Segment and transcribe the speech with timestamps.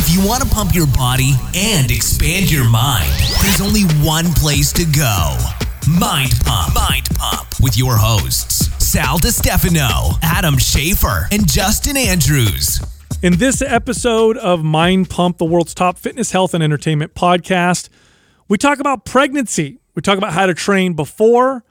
[0.00, 3.10] If you want to pump your body and expand your mind,
[3.42, 5.36] there's only one place to go
[5.90, 6.72] Mind Pump.
[6.72, 12.80] Mind Pump with your hosts, Sal Stefano, Adam Schafer, and Justin Andrews.
[13.24, 17.88] In this episode of Mind Pump, the world's top fitness, health, and entertainment podcast,
[18.46, 19.80] we talk about pregnancy.
[19.96, 21.64] We talk about how to train before,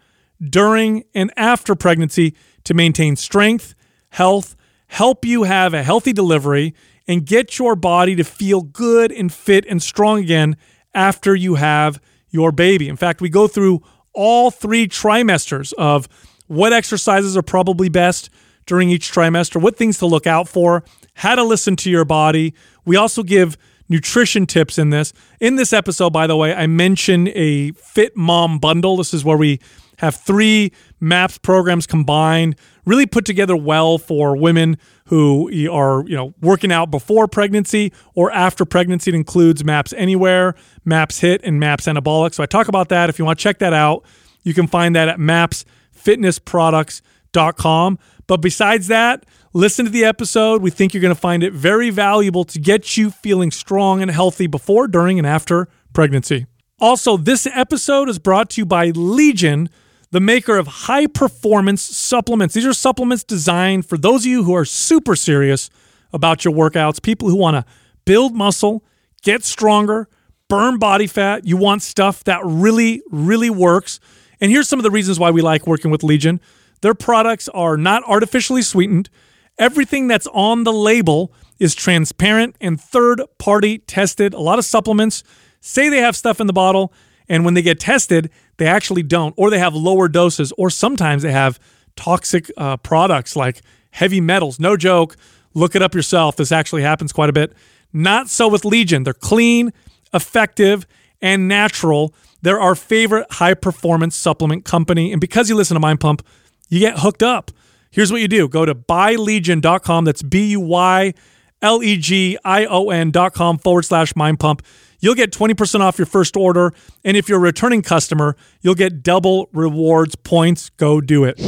[0.44, 2.36] during, and after pregnancy
[2.66, 3.74] to maintain strength,
[4.10, 4.58] health,
[4.88, 6.76] help you have a healthy delivery,
[7.08, 10.58] and get your body to feel good and fit and strong again
[10.94, 12.90] after you have your baby.
[12.90, 13.82] In fact, we go through
[14.14, 16.08] all three trimesters of
[16.48, 18.30] what exercises are probably best
[18.66, 22.54] during each trimester, what things to look out for, how to listen to your body.
[22.86, 23.58] We also give
[23.90, 25.14] nutrition tips in this.
[25.40, 28.98] In this episode, by the way, I mention a Fit Mom bundle.
[28.98, 29.60] This is where we
[30.00, 32.56] have three MAPS programs combined,
[32.88, 38.32] really put together well for women who are, you know, working out before pregnancy or
[38.32, 39.12] after pregnancy.
[39.12, 40.56] It includes MAPS Anywhere,
[40.86, 42.34] MAPS HIIT, and MAPS Anabolic.
[42.34, 43.10] So I talk about that.
[43.10, 44.06] If you want to check that out,
[44.44, 48.00] you can find that at mapsfitnessproducts.com.
[48.26, 50.62] But besides that, listen to the episode.
[50.62, 54.10] We think you're going to find it very valuable to get you feeling strong and
[54.10, 56.46] healthy before, during, and after pregnancy.
[56.80, 59.68] Also, this episode is brought to you by Legion
[60.12, 62.54] the maker of high performance supplements.
[62.54, 65.70] These are supplements designed for those of you who are super serious
[66.14, 67.66] about your workouts, people who want to
[68.06, 68.84] build muscle,
[69.22, 70.08] get stronger,
[70.48, 71.46] burn body fat.
[71.46, 74.00] You want stuff that really, really works.
[74.40, 76.40] And here's some of the reasons why we like working with Legion
[76.82, 79.10] their products are not artificially sweetened,
[79.58, 84.34] everything that's on the label is transparent and third party tested.
[84.36, 85.24] A lot of supplements
[85.60, 86.94] say they have stuff in the bottle,
[87.28, 91.24] and when they get tested, they actually don't, or they have lower doses, or sometimes
[91.24, 91.60] they have
[91.96, 93.62] toxic uh, products like
[93.92, 94.60] heavy metals.
[94.60, 95.16] No joke.
[95.54, 96.36] Look it up yourself.
[96.36, 97.54] This actually happens quite a bit.
[97.94, 99.04] Not so with Legion.
[99.04, 99.74] They're clean,
[100.14, 100.86] effective,
[101.22, 102.14] and natural.
[102.42, 105.12] They're our favorite high performance supplement company.
[105.12, 106.26] And because you listen to Mind Pump,
[106.70, 107.52] you get hooked up.
[107.90, 110.06] Here's what you do go to buylegion.com.
[110.06, 111.14] That's B U Y
[111.62, 114.62] L E G I O N.com forward slash mind pump
[115.00, 116.74] you'll get 20% off your first order.
[117.04, 120.70] And if you're a returning customer, you'll get double rewards points.
[120.72, 121.40] Go do it.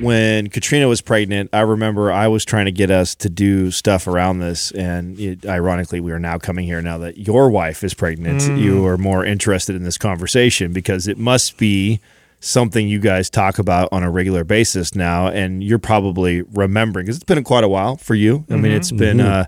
[0.00, 4.06] When Katrina was pregnant, I remember I was trying to get us to do stuff
[4.06, 4.72] around this.
[4.72, 8.40] And it, ironically, we are now coming here now that your wife is pregnant.
[8.40, 8.58] Mm.
[8.60, 12.00] You are more interested in this conversation because it must be
[12.40, 15.28] something you guys talk about on a regular basis now.
[15.28, 18.34] And you're probably remembering because it's been quite a while for you.
[18.48, 18.62] I mm-hmm.
[18.62, 19.42] mean, it's been, mm-hmm.
[19.42, 19.44] uh,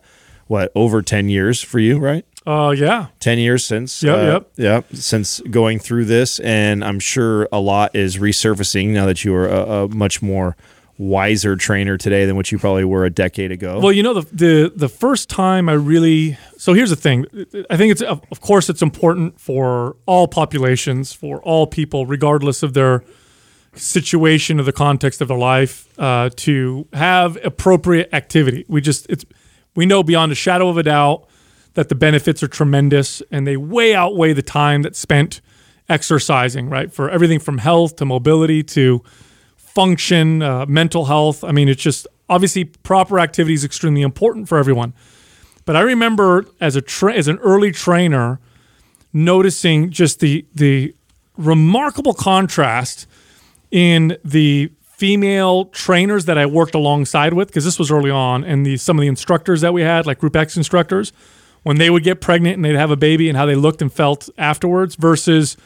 [0.47, 2.25] what, over 10 years for you, right?
[2.47, 3.07] Uh, yeah.
[3.21, 4.03] 10 years since.
[4.03, 4.51] Yep, uh, yep.
[4.57, 4.87] Yep.
[4.97, 6.41] Since going through this.
[6.41, 10.57] And I'm sure a lot is resurfacing now that you are a, a, much more
[10.99, 13.81] wiser trainer today than what you probably were a decade ago.
[13.81, 16.37] Well, you know, the, the, the first time I really.
[16.59, 17.27] So here's the thing
[17.71, 22.75] I think it's, of course, it's important for all populations, for all people, regardless of
[22.75, 23.03] their
[23.75, 28.65] situation or the context of their life, uh, to have appropriate activity.
[28.69, 29.25] We just, it's,
[29.75, 31.27] we know beyond a shadow of a doubt
[31.75, 35.41] that the benefits are tremendous and they way outweigh the time that's spent
[35.89, 36.93] exercising, right?
[36.93, 39.03] For everything from health to mobility to
[39.57, 41.45] function, uh, mental health.
[41.45, 44.95] I mean, it's just obviously proper activity is extremely important for everyone.
[45.65, 48.39] But I remember as a tra- as an early trainer
[49.13, 50.95] noticing just the the
[51.37, 53.07] remarkable contrast
[53.71, 58.65] in the female trainers that I worked alongside with because this was early on and
[58.65, 61.13] the some of the instructors that we had like group X instructors
[61.65, 63.93] when they would get pregnant and they'd have a baby and how they looked and
[63.93, 65.57] felt afterwards versus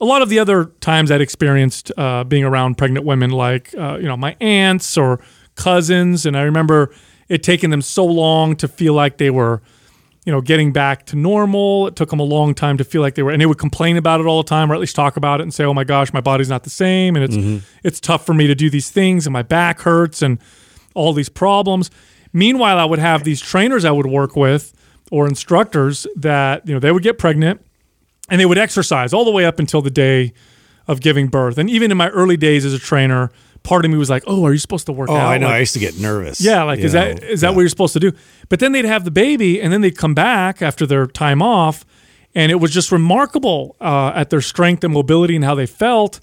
[0.00, 3.96] a lot of the other times I'd experienced uh, being around pregnant women, like uh,
[3.96, 5.20] you know my aunts or
[5.54, 6.92] cousins, and I remember
[7.28, 9.60] it taking them so long to feel like they were,
[10.24, 11.88] you know, getting back to normal.
[11.88, 13.96] It took them a long time to feel like they were, and they would complain
[13.96, 15.84] about it all the time, or at least talk about it and say, "Oh my
[15.84, 17.64] gosh, my body's not the same, and it's mm-hmm.
[17.82, 20.38] it's tough for me to do these things, and my back hurts, and
[20.94, 21.90] all these problems."
[22.32, 24.74] Meanwhile, I would have these trainers I would work with
[25.10, 27.64] or instructors that you know they would get pregnant
[28.28, 30.32] and they would exercise all the way up until the day
[30.86, 31.58] of giving birth.
[31.58, 33.30] And even in my early days as a trainer,
[33.62, 35.38] part of me was like, "Oh, are you supposed to work oh, out?" Oh, I
[35.38, 35.46] know.
[35.46, 36.40] Like, I used to get nervous.
[36.40, 37.14] Yeah, like is know?
[37.14, 37.54] that is that yeah.
[37.54, 38.12] what you're supposed to do?
[38.48, 41.84] But then they'd have the baby, and then they'd come back after their time off,
[42.34, 46.20] and it was just remarkable uh, at their strength and mobility and how they felt.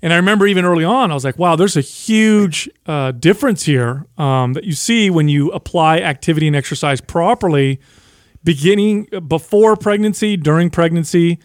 [0.00, 3.64] And I remember even early on, I was like, "Wow, there's a huge uh, difference
[3.64, 7.80] here um, that you see when you apply activity and exercise properly."
[8.44, 11.38] Beginning before pregnancy, during pregnancy,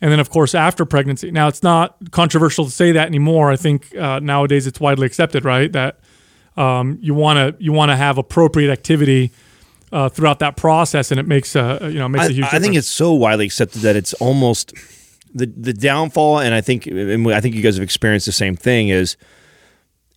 [0.00, 1.30] and then of course after pregnancy.
[1.30, 3.50] Now it's not controversial to say that anymore.
[3.50, 5.70] I think uh, nowadays it's widely accepted, right?
[5.72, 5.98] That
[6.56, 9.32] um, you want to you want to have appropriate activity
[9.92, 12.44] uh, throughout that process, and it makes a you know makes I, a huge.
[12.44, 12.54] Difference.
[12.54, 14.74] I think it's so widely accepted that it's almost
[15.34, 18.56] the the downfall, and I think and I think you guys have experienced the same
[18.56, 18.88] thing.
[18.88, 19.16] Is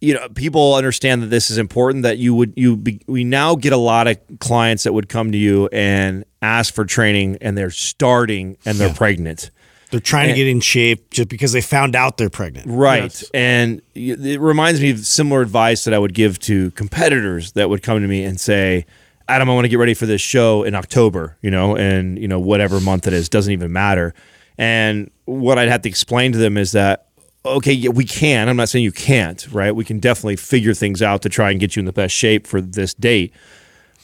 [0.02, 3.56] you know people understand that this is important that you would you be, we now
[3.56, 7.58] get a lot of clients that would come to you and ask for training and
[7.58, 9.52] they're starting and they're pregnant
[9.92, 12.66] They're trying to get in shape just because they found out they're pregnant.
[12.68, 13.30] right Yes.
[13.34, 17.84] and it reminds me of similar advice that i would give to competitors that would
[17.84, 18.86] come to me and say
[19.28, 22.28] adam i want to get ready for this show in october you know and you
[22.28, 24.14] know whatever month it is doesn't even matter
[24.58, 27.08] and what i'd have to explain to them is that
[27.46, 31.02] okay yeah, we can i'm not saying you can't right we can definitely figure things
[31.02, 33.34] out to try and get you in the best shape for this date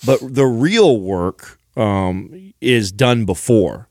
[0.05, 3.87] but the real work um, is done before.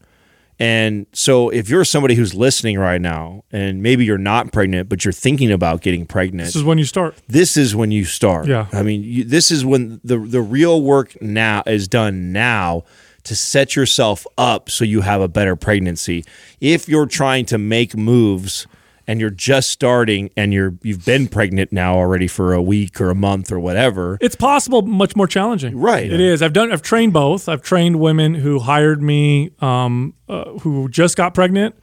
[0.58, 5.04] And so, if you're somebody who's listening right now, and maybe you're not pregnant, but
[5.04, 7.14] you're thinking about getting pregnant, this is when you start.
[7.28, 8.46] this is when you start.
[8.46, 8.66] Yeah.
[8.72, 12.84] I mean, you, this is when the the real work now is done now
[13.25, 16.25] to set yourself up so you have a better pregnancy.
[16.58, 18.66] If you're trying to make moves
[19.06, 23.11] and you're just starting and you're you've been pregnant now already for a week or
[23.11, 25.79] a month or whatever, It's possible, much more challenging.
[25.79, 26.11] Right.
[26.11, 26.43] It is.
[26.43, 26.73] I've done.
[26.73, 27.49] I've trained both.
[27.49, 31.76] I've trained women who hired me, um, uh, who just got pregnant,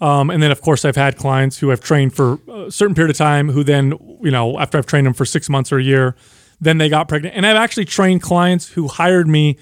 [0.00, 3.10] um, and then of course I've had clients who I've trained for a certain period
[3.10, 5.82] of time, who then you know after I've trained them for six months or a
[5.82, 6.16] year,
[6.60, 7.36] then they got pregnant.
[7.36, 9.58] And I've actually trained clients who hired me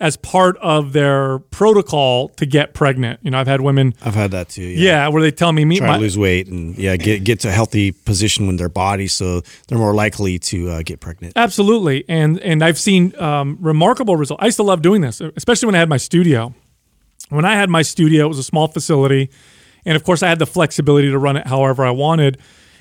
[0.00, 3.18] as part of their protocol to get pregnant.
[3.22, 4.62] You know, I've had women, I've had that too.
[4.62, 5.04] Yeah.
[5.04, 7.40] yeah, where they tell me meet Try my to lose weight and yeah, get get
[7.40, 11.32] to a healthy position with their body, so they're more likely to uh, get pregnant.
[11.36, 14.42] Absolutely, and and I've seen um, remarkable results.
[14.42, 16.54] I used to love doing this, especially when I had my studio.
[17.30, 19.30] When I had my studio, it was a small facility,
[19.84, 22.38] and of course, I had the flexibility to run it however I wanted.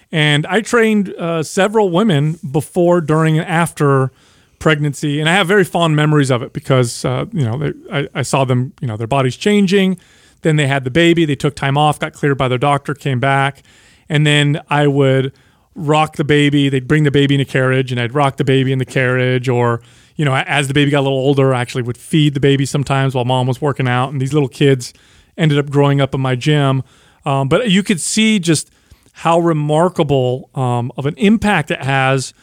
[0.10, 4.12] And I trained uh, several women before, during, and after
[4.59, 8.07] pregnancy, and I have very fond memories of it because uh, you know they, I,
[8.15, 10.00] I saw them, you know, their bodies changing.
[10.42, 11.25] Then they had the baby.
[11.25, 13.63] They took time off, got cleared by their doctor, came back,
[14.07, 15.33] and then I would
[15.75, 16.69] rock the baby.
[16.69, 19.48] They'd bring the baby in a carriage, and I'd rock the baby in the carriage.
[19.48, 19.81] Or,
[20.15, 22.65] you know, as the baby got a little older, I actually would feed the baby
[22.65, 24.12] sometimes while mom was working out.
[24.12, 24.94] And these little kids
[25.38, 26.83] ended up growing up in my gym.
[27.25, 28.71] Um, but you could see just
[29.13, 32.33] how remarkable um, of an impact it has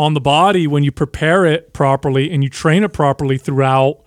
[0.00, 4.00] on the body when you prepare it properly and you train it properly throughout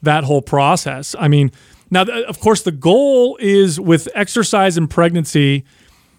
[0.00, 1.16] that whole process.
[1.18, 1.50] I mean,
[1.90, 5.64] now, of course, the goal is with exercise and pregnancy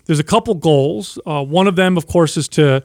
[0.05, 1.17] there's a couple goals.
[1.25, 2.83] Uh, one of them, of course, is to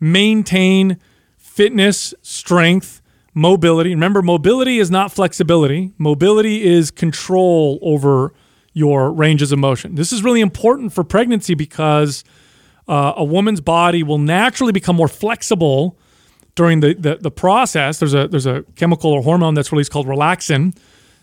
[0.00, 0.98] maintain
[1.36, 3.00] fitness, strength,
[3.34, 3.90] mobility.
[3.90, 8.32] Remember, mobility is not flexibility, mobility is control over
[8.72, 9.94] your ranges of motion.
[9.94, 12.24] This is really important for pregnancy because
[12.88, 15.98] uh, a woman's body will naturally become more flexible
[16.54, 17.98] during the, the, the process.
[17.98, 20.76] There's a, there's a chemical or hormone that's released called relaxin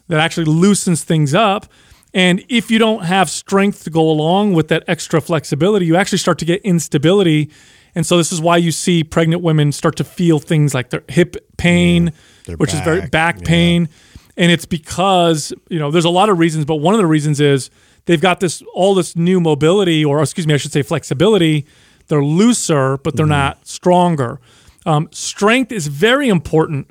[0.07, 1.65] that actually loosens things up.
[2.13, 6.19] And if you don't have strength to go along with that extra flexibility, you actually
[6.19, 7.49] start to get instability.
[7.95, 11.03] And so this is why you see pregnant women start to feel things like their
[11.07, 12.11] hip pain,
[12.45, 13.47] their which is very back, back yeah.
[13.47, 13.89] pain.
[14.37, 17.39] And it's because, you know, there's a lot of reasons, but one of the reasons
[17.39, 17.69] is
[18.05, 21.65] they've got this all this new mobility, or excuse me, I should say flexibility.
[22.07, 24.39] They're looser, but they're not stronger.
[24.85, 26.89] Um, strength is very important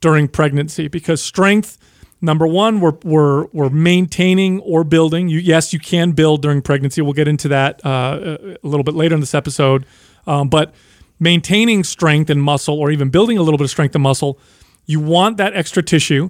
[0.00, 1.78] during pregnancy because strength
[2.20, 5.28] number one we're, we're, we're maintaining or building.
[5.28, 7.00] You yes you can build during pregnancy.
[7.00, 9.86] We'll get into that uh, a little bit later in this episode.
[10.26, 10.74] Um, but
[11.18, 14.38] maintaining strength and muscle or even building a little bit of strength and muscle
[14.86, 16.28] you want that extra tissue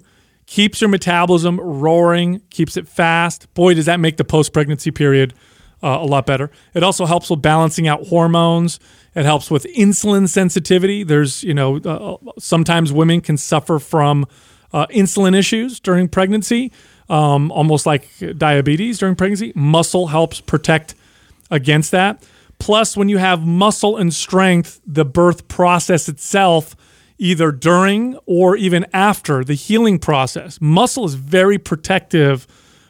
[0.50, 3.52] keeps your metabolism roaring keeps it fast.
[3.54, 5.32] Boy does that make the post-pregnancy period
[5.80, 6.50] uh, a lot better.
[6.74, 8.80] It also helps with balancing out hormones.
[9.14, 11.04] It helps with insulin sensitivity.
[11.04, 14.26] There's you know uh, sometimes women can suffer from
[14.72, 16.72] uh, insulin issues during pregnancy
[17.08, 19.52] um, almost like diabetes during pregnancy.
[19.54, 20.96] Muscle helps protect
[21.50, 22.24] against that.
[22.58, 26.74] Plus when you have muscle and strength the birth process itself
[27.20, 30.58] either during or even after the healing process.
[30.60, 32.46] Muscle is very protective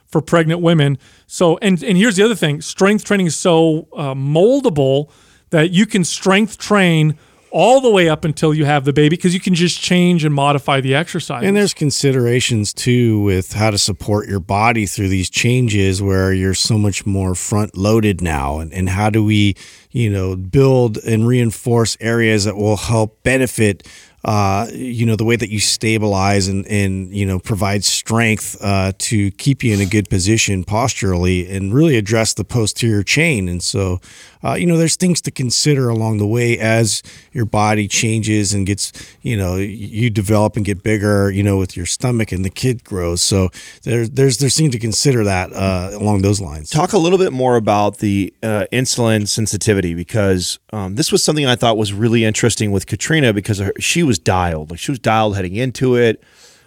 [0.07, 0.99] for pregnant women.
[1.27, 2.61] So and, and here's the other thing.
[2.63, 5.11] Strength training is so uh, moldable
[5.51, 7.19] that you can strength train
[7.51, 10.35] all the way up until you have the baby because you can just change and
[10.35, 15.29] modify the exercise And there's considerations too with how to support your body through these
[15.29, 18.61] changes where you're so much more front loaded now.
[18.61, 19.57] And, and how do we,
[19.91, 23.87] you know, build and reinforce areas that will help benefit
[24.25, 28.93] uh, you know, the way that you stabilize and, and you know, provide strength uh,
[28.99, 33.49] to keep you in a good position posturally and really address the posterior chain.
[33.49, 34.01] And so,
[34.43, 38.67] uh, you know, there's things to consider along the way as your body changes and
[38.67, 38.93] gets,
[39.23, 42.83] you know, you develop and get bigger, you know, with your stomach and the kid
[42.85, 43.23] grows.
[43.23, 43.51] So
[43.83, 46.71] there's, there's, there's things to consider that uh, along those lines.
[46.71, 51.47] Talk a little bit more about the uh, insulin sensitivity because um, this was something
[51.47, 54.71] I thought was really interesting with Katrina because her, she was dialed.
[54.71, 56.23] Like she was dialed heading into it.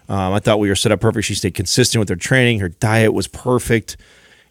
[0.10, 1.26] Um, I thought we were set up perfect.
[1.26, 2.60] She stayed consistent with her training.
[2.60, 3.98] Her diet was perfect.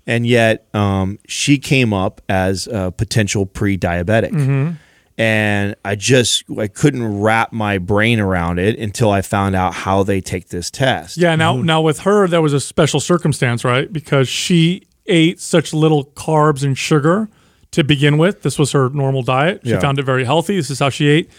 [0.06, 4.76] And yet um, she came up as a potential pre diabetic.
[5.18, 10.02] And I just I couldn't wrap my brain around it until I found out how
[10.02, 11.18] they take this test.
[11.18, 11.37] Yeah.
[11.37, 13.92] Now, now with her, that was a special circumstance, right?
[13.92, 17.28] Because she ate such little carbs and sugar
[17.73, 18.42] to begin with.
[18.42, 19.61] This was her normal diet.
[19.64, 19.80] She Yeah.
[19.80, 20.56] found it very healthy.
[20.56, 21.30] This is how she ate.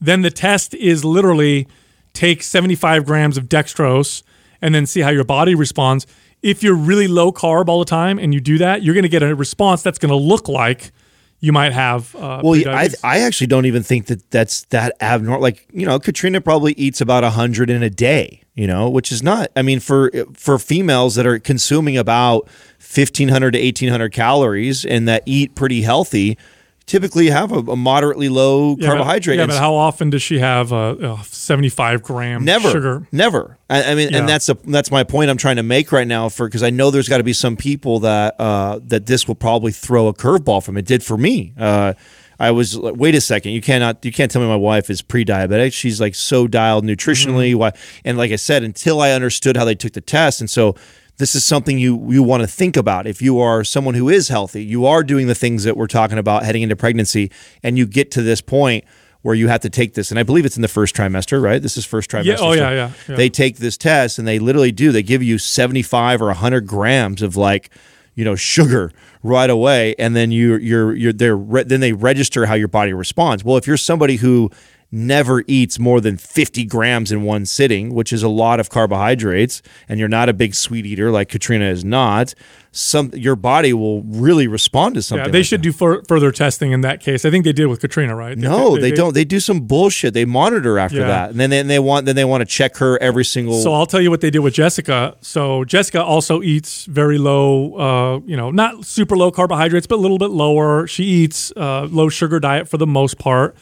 [0.00, 1.66] Then the test is literally
[2.12, 4.22] take 75 grams of dextrose
[4.60, 6.06] and then see how your body responds.
[6.44, 9.08] If you're really low carb all the time and you do that, you're going to
[9.08, 10.92] get a response that's going to look like
[11.40, 12.14] you might have.
[12.14, 12.88] Uh, Well, I.
[13.02, 15.40] I actually don't even think that that's that abnormal.
[15.40, 18.42] Like you know, Katrina probably eats about a hundred in a day.
[18.54, 19.50] You know, which is not.
[19.56, 22.48] I mean, for for females that are consuming about
[22.78, 26.38] fifteen hundred to eighteen hundred calories and that eat pretty healthy,
[26.86, 29.36] typically have a, a moderately low Yeah, but- carbohydrate.
[29.36, 33.06] Yeah, And but how often does she have uh, uh, 75 gram Never, sugar?
[33.12, 33.58] never.
[33.70, 34.18] I, I mean, Yeah.
[34.18, 36.28] and that's a that's my point I'm trying to make right now.
[36.28, 39.34] For because I know there's got to be some people that uh, that this will
[39.34, 40.76] probably throw a curveball from.
[40.76, 41.54] It did for me.
[41.58, 41.94] Uh,
[42.38, 45.00] I was like, wait a second, you cannot you can't tell me my wife is
[45.02, 45.72] pre-diabetic.
[45.72, 47.50] She's like so dialed nutritionally.
[47.50, 47.58] Mm-hmm.
[47.60, 47.72] Why?
[48.04, 50.74] And like I said, until I understood how they took the test, and so.
[51.16, 53.06] This is something you you want to think about.
[53.06, 56.18] If you are someone who is healthy, you are doing the things that we're talking
[56.18, 57.30] about heading into pregnancy,
[57.62, 58.84] and you get to this point
[59.24, 60.10] where you have to take this.
[60.10, 61.60] And I believe it's in the first trimester, right?
[61.60, 62.26] This is first oh, trimester.
[62.26, 63.16] Yeah, oh, yeah, yeah, yeah.
[63.16, 64.92] They take this test and they literally do.
[64.92, 67.70] They give you 75 or 100 grams of like,
[68.14, 68.92] you know, sugar
[69.22, 69.94] right away.
[69.98, 73.42] And then you, you're, you're, they're, re- then they register how your body responds.
[73.42, 74.50] Well, if you're somebody who
[74.94, 79.60] never eats more than 50 grams in one sitting, which is a lot of carbohydrates,
[79.88, 82.34] and you're not a big sweet eater like Katrina is not,
[82.70, 85.26] some your body will really respond to something.
[85.26, 85.64] Yeah, they like should that.
[85.64, 87.24] do fur- further testing in that case.
[87.24, 88.36] I think they did with Katrina, right?
[88.36, 89.14] No, they, don't.
[89.14, 90.12] They do some bullshit.
[90.12, 91.06] They monitor after Yeah.
[91.06, 93.60] that, and then they, they want then they want to check her every single.
[93.60, 95.16] So I'll tell you what they did with Jessica.
[95.20, 100.02] So Jessica also eats very low, uh, you know, not super low carbohydrates, but a
[100.02, 100.88] little bit lower.
[100.88, 103.56] She eats uh, low sugar diet for the most part.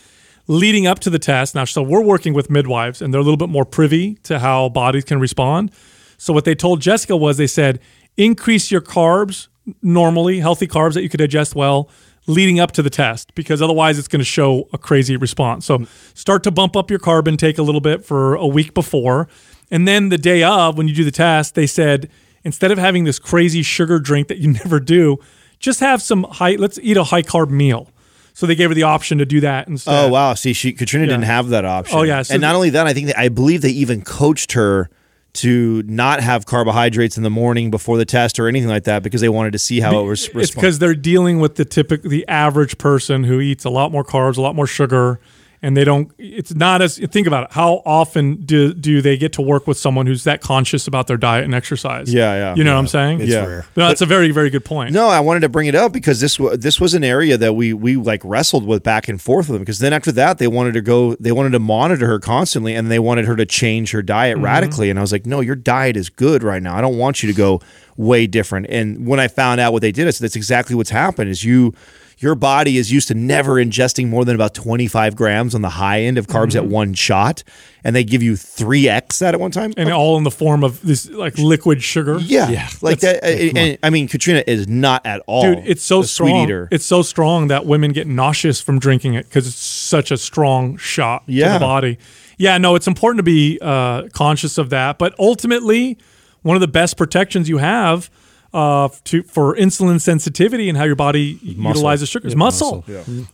[0.52, 3.38] Leading up to the test, now, so we're working with midwives, and they're a little
[3.38, 5.72] bit more privy to how bodies can respond.
[6.18, 7.80] So what they told Jessica was they said
[8.18, 9.48] increase your carbs
[9.80, 11.88] normally, healthy carbs that you could digest well,
[12.26, 15.64] leading up to the test, because otherwise it's going to show a crazy response.
[15.64, 19.28] So start to bump up your carb intake a little bit for a week before.
[19.70, 22.10] And then the day of, when you do the test, they said
[22.44, 25.16] instead of having this crazy sugar drink that you never do,
[25.60, 27.88] just have some high, let's eat a high carb meal.
[28.34, 30.06] So they gave her the option to do that instead.
[30.06, 30.34] oh wow!
[30.34, 31.98] See, she Katrina didn't have that option.
[31.98, 34.88] Oh, yeah, so and not only that, I think I believe they even coached her
[35.34, 39.20] to not have carbohydrates in the morning before the test or anything like that because
[39.20, 40.28] they wanted to see how it was.
[40.34, 44.04] It's because they're dealing with the typical, the average person who eats a lot more
[44.04, 45.20] carbs, a lot more sugar,
[45.64, 46.10] and they don't.
[46.18, 47.52] It's not as think about it.
[47.52, 51.16] How often do do they get to work with someone who's that conscious about their
[51.16, 52.12] diet and exercise?
[52.12, 52.54] Yeah, yeah.
[52.56, 53.20] You know what I'm saying?
[53.20, 53.44] It's Yeah.
[53.46, 53.66] rare.
[53.76, 54.92] No, that's a very very good point.
[54.92, 57.54] No, I wanted to bring it up because this wa- this was an area that
[57.54, 60.48] we we like wrestled with back and forth with them because then after that they
[60.48, 63.92] wanted to go they wanted to monitor her constantly and they wanted her to change
[63.92, 64.44] her diet Mm-hmm.
[64.44, 67.22] radically and I was like no your diet is good right now I don't want
[67.22, 67.60] you to go
[67.96, 70.90] way different and when I found out what they did I said that's exactly what's
[70.90, 71.74] happened is you
[72.22, 76.02] your body is used to never ingesting more than about 25 grams on the high
[76.02, 76.58] end of carbs Mm-hmm.
[76.58, 77.42] at one shot
[77.84, 80.80] and they give you 3x that at one time and all in the form of
[80.82, 82.18] this like liquid sugar.
[82.20, 82.68] yeah, Yeah.
[82.80, 83.24] like that.
[83.24, 86.28] And, and, I mean, Katrina is not at all, Dude, it's so strong.
[86.30, 86.68] Sweet eater.
[86.70, 90.76] It's so strong that women get nauseous from drinking it because it's such a strong
[90.76, 91.98] shot to the body.
[92.38, 94.98] Yeah, no, it's important to be uh, conscious of that.
[94.98, 95.98] But ultimately,
[96.42, 98.10] one of the best protections you have
[98.52, 102.84] uh, to for insulin sensitivity and how your body utilizes sugars, is muscle.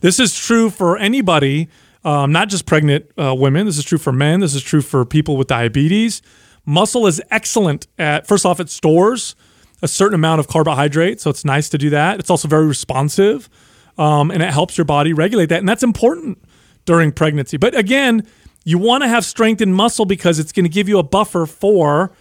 [0.01, 1.69] This is true for anybody,
[2.03, 3.65] um, not just pregnant uh, women.
[3.65, 4.39] This is true for men.
[4.39, 6.21] This is true for people with diabetes.
[6.65, 9.35] Muscle is excellent at first off, it stores
[9.81, 12.19] a certain amount of carbohydrate, so it's nice to do that.
[12.19, 13.49] It's also very responsive,
[13.97, 16.37] um, and it helps your body regulate that, and that's important
[16.85, 17.57] during pregnancy.
[17.57, 18.27] But again,
[18.65, 21.45] you want to have strength in muscle because it's going to give you a buffer
[21.45, 22.11] for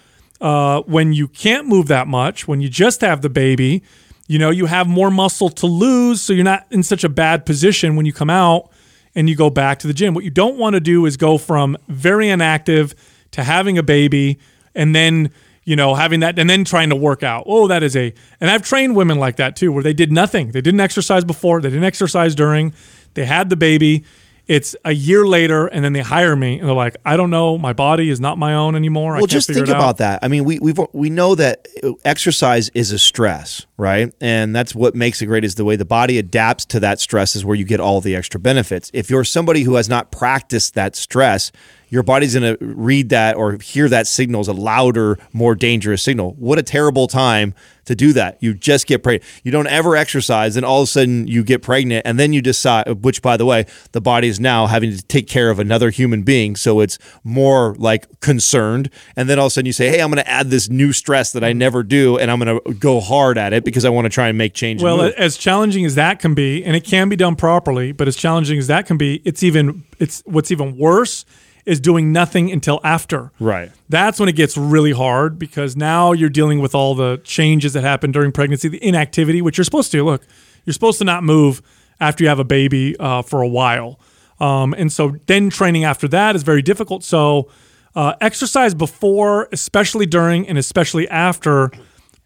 [0.40, 3.82] uh, when you can't move that much, when you just have the baby.
[4.30, 7.46] You know, you have more muscle to lose, so you're not in such a bad
[7.46, 8.70] position when you come out
[9.14, 10.12] and you go back to the gym.
[10.12, 12.94] What you don't want to do is go from very inactive
[13.32, 14.38] to having a baby
[14.74, 15.30] and then
[15.64, 17.44] you know having that and then trying to work out.
[17.46, 20.52] Oh, that is a and I've trained women like that too, where they did nothing.
[20.52, 21.60] They didn't exercise before.
[21.60, 22.72] They didn't exercise during.
[23.14, 24.04] They had the baby.
[24.48, 27.58] It's a year later, and then they hire me, and they're like, "I don't know,
[27.58, 30.20] my body is not my own anymore." I Well, just think it out." about that.
[30.22, 31.68] I mean, we we we know that
[32.04, 34.12] exercise is a stress, right?
[34.20, 37.36] And that's what makes it great is the way the body adapts to that stress
[37.36, 38.90] is where you get all the extra benefits.
[38.94, 41.52] If you're somebody who has not practiced that stress,
[41.88, 46.02] your body's going to read that or hear that signal as a louder, more dangerous
[46.02, 46.32] signal.
[46.38, 47.54] What a terrible time
[47.86, 48.36] to do that.
[48.40, 49.24] You just get pregnant.
[49.42, 52.42] You don't ever exercise, and all of a sudden you get pregnant, and then you
[52.42, 55.88] decide, which by the way, the body is now having to take care of another
[55.88, 56.54] human being.
[56.54, 58.90] So it's more like concerned.
[59.16, 60.92] And then all of a sudden you say, hey, I'm going to add this new
[60.92, 63.88] stress that I never do, and I'm going to go hard at it because I
[63.88, 64.82] want to try and make change.
[64.82, 68.16] Well, as challenging as that can be, and it can be done properly, but as
[68.16, 71.24] challenging as that can be, it's even it's what's even worse
[71.68, 73.30] is doing nothing until after.
[73.38, 73.70] Right.
[73.88, 77.82] That's when it gets really hard because now you're dealing with all the changes that
[77.82, 80.22] happen during pregnancy, the inactivity, which you're supposed to look.
[80.64, 81.62] You're supposed to not move
[82.00, 84.00] after you have a baby uh, for a while,
[84.40, 87.04] um, and so then training after that is very difficult.
[87.04, 87.48] So.
[87.96, 91.72] Uh, exercise before, especially during, and especially after,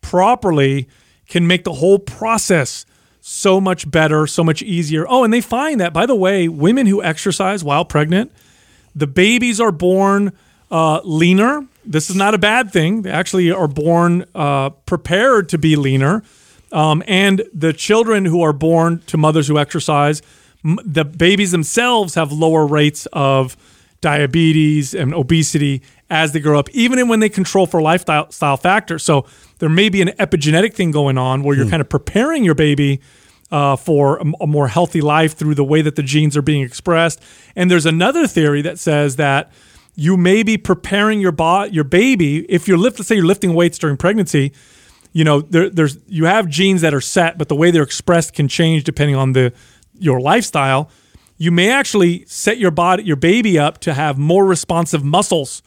[0.02, 0.86] properly
[1.28, 2.84] can make the whole process
[3.22, 5.06] so much better, so much easier.
[5.08, 8.32] Oh, and they find that, by the way, women who exercise while pregnant,
[8.94, 10.32] the babies are born
[10.70, 11.66] uh, leaner.
[11.84, 13.02] This is not a bad thing.
[13.02, 16.22] They actually are born uh, prepared to be leaner.
[16.70, 20.22] Um, and the children who are born to mothers who exercise,
[20.64, 23.56] m- the babies themselves have lower rates of
[24.00, 29.02] diabetes and obesity as they grow up, even when they control for lifestyle factors.
[29.02, 29.26] So
[29.58, 33.00] there may be an epigenetic thing going on where you're kind of preparing your baby
[33.52, 36.62] uh, for a, a more healthy life through the way that the genes are being
[36.62, 37.22] expressed.
[37.54, 39.52] And there's another theory that says that
[39.94, 42.98] you may be preparing your bo- your baby if you're lift.
[42.98, 44.52] Let's say you're lifting weights during pregnancy.
[45.12, 48.32] You know, there, there's you have genes that are set, but the way they're expressed
[48.32, 49.52] can change depending on the
[49.98, 50.90] your lifestyle.
[51.36, 55.62] You may actually set your body, your baby up to have more responsive muscles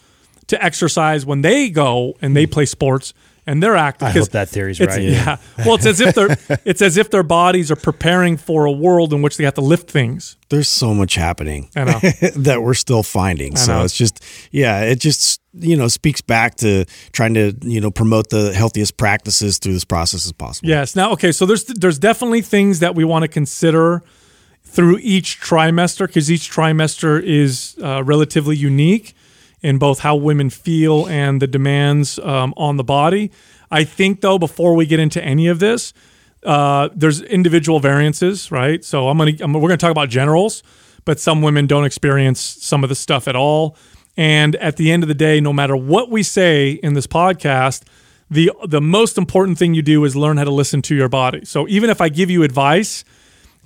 [0.48, 3.14] to exercise when they go and they play sports
[3.48, 4.08] and they're active.
[4.08, 5.02] I hope that theory's right.
[5.02, 5.38] Yeah.
[5.60, 9.14] Well, it's as if they're it's as if their bodies are preparing for a world
[9.14, 10.38] in which they have to lift things.
[10.50, 12.00] There's so much happening I know.
[12.36, 13.56] that we're still finding.
[13.56, 17.92] So it's just, yeah, it just, you know, speaks back to trying to, you know,
[17.92, 20.70] promote the healthiest practices through this process as possible.
[20.70, 20.96] Yes.
[20.96, 21.32] Now, okay.
[21.32, 24.04] So there's there's definitely things that we want to consider
[24.64, 29.16] through each trimester because each trimester is uh, relatively unique
[29.62, 33.32] in both how women feel and the demands um, on the body.
[33.72, 35.94] I think though, before we get into any of this,
[36.44, 38.84] uh, there's individual variances, right?
[38.84, 40.64] So I'm gonna I'm, we're gonna talk about generals,
[41.04, 43.76] but some women don't experience some of the stuff at all.
[44.18, 47.84] And at the end of the day, no matter what we say in this podcast,
[48.30, 51.46] the the most important thing you do is learn how to listen to your body.
[51.46, 53.04] So even if I give you advice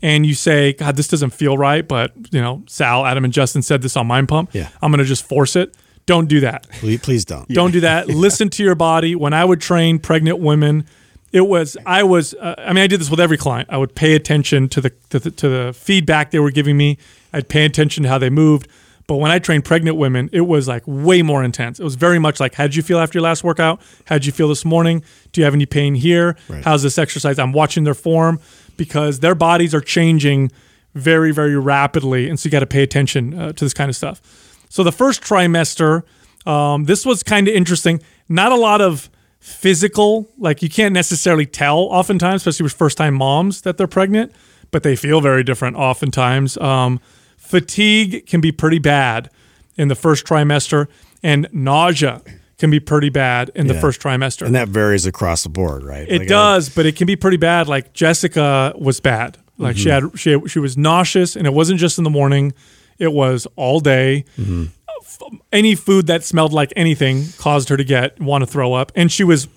[0.02, 3.62] and you say, God, this doesn't feel right, but you know, Sal, Adam, and Justin
[3.62, 4.50] said this on Mind Pump.
[4.54, 4.70] Yeah.
[4.82, 5.76] I'm gonna just force it.
[6.06, 6.68] Don't do that.
[6.72, 7.48] Please, please don't.
[7.50, 8.08] Don't do that.
[8.08, 9.16] Listen to your body.
[9.16, 10.86] When I would train pregnant women,
[11.32, 12.34] it was I was.
[12.34, 13.70] Uh, I mean, I did this with every client.
[13.72, 16.98] I would pay attention to the, to the to the feedback they were giving me.
[17.32, 18.68] I'd pay attention to how they moved.
[19.06, 21.80] But when I trained pregnant women, it was like way more intense.
[21.80, 23.82] It was very much like, how did you feel after your last workout?
[24.06, 25.04] How did you feel this morning?
[25.32, 26.38] Do you have any pain here?
[26.64, 27.40] How's this exercise?
[27.40, 28.40] I'm watching their form
[28.80, 30.52] because their bodies are changing
[30.96, 32.28] very, very rapidly.
[32.28, 34.66] And so you got to pay attention uh, to this kind of stuff.
[34.70, 36.04] So the first trimester,
[36.48, 38.02] um, this was kind of interesting.
[38.28, 43.14] Not a lot of physical, like you can't necessarily tell oftentimes, especially with first time
[43.14, 44.32] moms that they're pregnant,
[44.72, 46.58] but they feel very different oftentimes.
[46.58, 47.00] Um,
[47.38, 49.30] fatigue can be pretty bad
[49.76, 50.88] in the first trimester,
[51.22, 52.22] and nausea
[52.60, 54.46] can be pretty bad in the first trimester.
[54.46, 56.08] And that varies across the board, right?
[56.08, 57.68] It Like, I- does, but it can be pretty bad.
[57.68, 59.38] Like Jessica was bad.
[59.58, 60.10] Like she mm-hmm.
[60.10, 62.54] had she she was nauseous, and it wasn't just in the morning;
[62.98, 64.24] it was all day.
[64.38, 64.66] Mm-hmm.
[65.02, 65.20] F-
[65.52, 69.12] Any food that smelled like anything caused her to get want to throw up, and
[69.12, 69.48] she was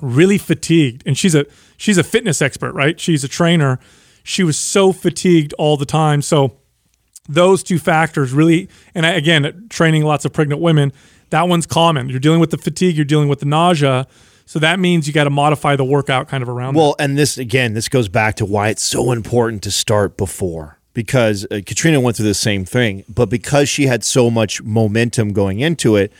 [0.00, 1.02] really fatigued.
[1.04, 1.44] And she's a
[1.76, 2.98] she's a fitness expert, right?
[2.98, 3.78] She's a trainer.
[4.22, 6.22] She was so fatigued all the time.
[6.22, 6.56] So
[7.28, 10.92] those two factors really, and I, again, training lots of pregnant women,
[11.30, 12.08] that one's common.
[12.08, 14.06] You're dealing with the fatigue, you're dealing with the nausea.
[14.46, 16.80] So that means you got to modify the workout kind of around that.
[16.80, 20.78] Well, and this again, this goes back to why it's so important to start before
[20.94, 25.32] because uh, Katrina went through the same thing, but because she had so much momentum
[25.32, 26.12] going into it,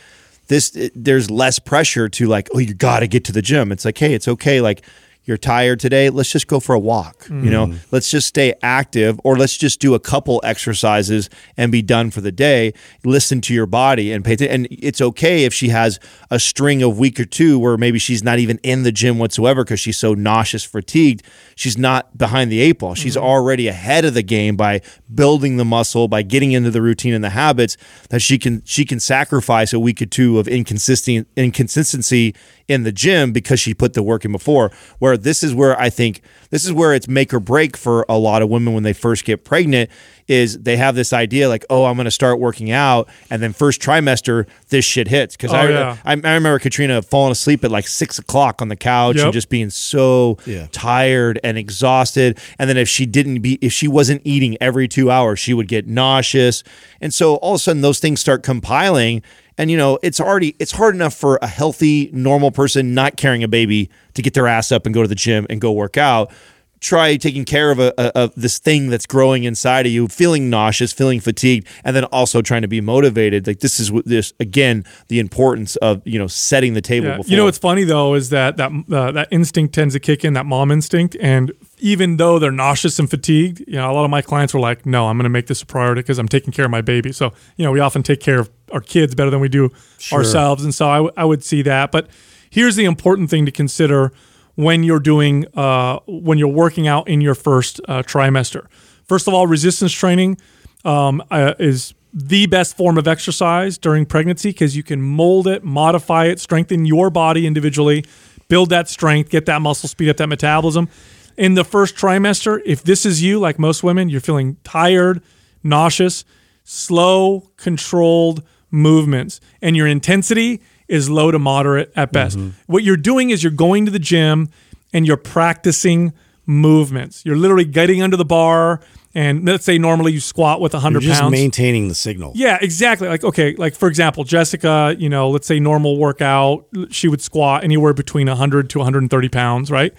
[0.47, 3.71] this it, there's less pressure to like, oh, you got to get to the gym.
[3.71, 4.61] It's like, hey, it's okay.
[4.61, 4.83] Like
[5.29, 6.09] you're tired today.
[6.09, 7.27] Let's just go for a walk.
[7.29, 7.79] You know, mm.
[7.91, 12.19] let's just stay active, or let's just do a couple exercises and be done for
[12.19, 12.73] the day.
[13.05, 14.65] Listen to your body and pay attention.
[14.65, 15.99] And it's okay if she has
[16.31, 19.63] a string of week or two where maybe she's not even in the gym whatsoever
[19.63, 21.23] because she's so nauseous, fatigued.
[21.55, 22.95] She's not behind the eight ball.
[22.95, 23.25] She's mm-hmm.
[23.25, 24.81] already ahead of the game by
[25.13, 27.77] building the muscle, by getting into the routine and the habits
[28.09, 32.33] that she can she can sacrifice a week or two of inconsistent inconsistency
[32.67, 34.71] in the gym because she put the work in before.
[34.99, 38.17] Where this is where I think this is where it's make or break for a
[38.17, 39.89] lot of women when they first get pregnant
[40.27, 43.51] is they have this idea like, oh, I'm going to start working out, and then
[43.51, 45.97] first trimester this shit hits because oh, I, Oh, yeah.
[46.05, 49.25] I I remember Katrina falling asleep at like six o'clock on the couch Yep.
[49.25, 50.67] and just being so Yeah.
[50.71, 52.37] tired and exhausted.
[52.59, 55.67] And then if she didn't be, if she wasn't eating every two hours, she would
[55.67, 56.63] get nauseous.
[57.01, 59.23] And so all of a sudden, those things start compiling.
[59.59, 63.43] And you know, it's already it's hard enough for a healthy, normal person not carrying
[63.43, 65.97] a baby to get their ass up and go to the gym and go work
[65.97, 66.31] out.
[66.79, 70.49] Try taking care of a, a of this thing that's growing inside of you, feeling
[70.49, 73.47] nauseous, feeling fatigued, and then also trying to be motivated.
[73.47, 77.09] Like this is what this again, the importance of you know setting the table.
[77.09, 77.17] Yeah.
[77.17, 77.29] Before.
[77.29, 80.35] You know what's funny though is that that uh, that instinct tends to kick in,
[80.35, 84.09] that mom instinct, and even though they're nauseous and fatigued, you know, a lot of
[84.09, 86.53] my clients were like, "No, I'm going to make this a priority because I'm taking
[86.53, 89.29] care of my baby." So you know, we often take care of our kids better
[89.29, 89.71] than we do
[90.11, 91.91] ourselves, and so I, w- I would see that.
[91.91, 92.07] But
[92.49, 94.11] here's the important thing to consider
[94.55, 98.67] when you're doing uh, when you're working out in your first uh, trimester.
[99.05, 100.37] First of all, resistance training
[100.85, 105.63] um, uh, is the best form of exercise during pregnancy because you can mold it,
[105.63, 108.03] modify it, strengthen your body individually,
[108.47, 110.89] build that strength, get that muscle, speed up that metabolism.
[111.37, 115.21] In the first trimester, if this is you, like most women, you're feeling tired,
[115.63, 116.25] nauseous,
[116.63, 122.37] slow, controlled movements, and your intensity is low to moderate at best.
[122.37, 122.49] Mm-hmm.
[122.67, 124.49] What you're doing is you're going to the gym
[124.93, 126.13] and you're practicing
[126.45, 127.23] movements.
[127.25, 128.81] You're literally getting under the bar,
[129.13, 131.31] and let's say normally you squat with 100 You're just pounds.
[131.31, 132.31] maintaining the signal.
[132.35, 133.07] Yeah, exactly.
[133.07, 137.63] Like okay, like for example, Jessica, you know, let's say normal workout, she would squat
[137.63, 139.93] anywhere between 100 to 130 pounds, right?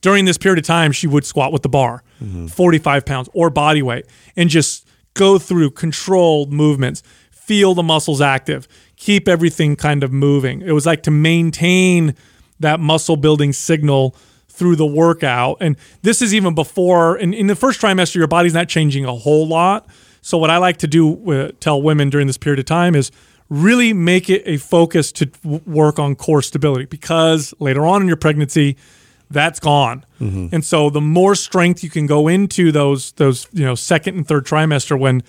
[0.00, 2.46] During this period of time, she would squat with the bar, mm-hmm.
[2.46, 7.02] 45 pounds or body weight, and just go through controlled movements,
[7.46, 10.62] feel the muscles active, keep everything kind of moving.
[10.62, 12.14] It was like to maintain
[12.58, 14.16] that muscle building signal
[14.48, 15.58] through the workout.
[15.60, 19.14] And this is even before, in, in the first trimester, your body's not changing a
[19.14, 19.86] whole lot.
[20.22, 23.12] So, what I like to do, uh, tell women during this period of time is
[23.48, 25.30] really make it a focus to
[25.64, 28.76] work on core stability because later on in your pregnancy,
[29.30, 30.04] that's gone.
[30.52, 34.26] And so the more strength you can go into those those you know second and
[34.26, 35.22] third trimester when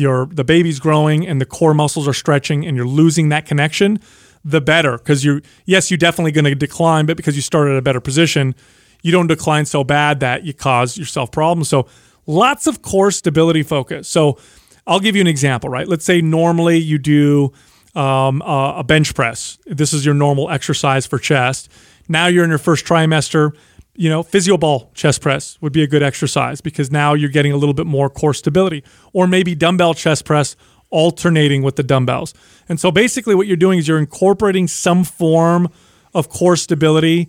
[0.00, 4.00] your the baby's growing and the core muscles are stretching and you're losing that connection,
[4.44, 7.78] the better because you're yes you're definitely going to decline, but because you started at
[7.78, 8.54] a better position,
[9.02, 11.68] you don't decline so bad that you cause yourself problems.
[11.68, 11.86] So
[12.26, 14.08] lots of core stability focus.
[14.08, 14.38] So
[14.86, 15.86] I'll give you an example, right?
[15.86, 17.52] Let's say normally you do
[17.94, 19.58] um, a bench press.
[19.66, 21.70] This is your normal exercise for chest.
[22.08, 23.52] Now you're in your first trimester.
[24.00, 27.52] You know, physio ball chest press would be a good exercise because now you're getting
[27.52, 28.82] a little bit more core stability.
[29.12, 30.56] Or maybe dumbbell chest press
[30.88, 32.32] alternating with the dumbbells.
[32.66, 35.68] And so basically, what you're doing is you're incorporating some form
[36.14, 37.28] of core stability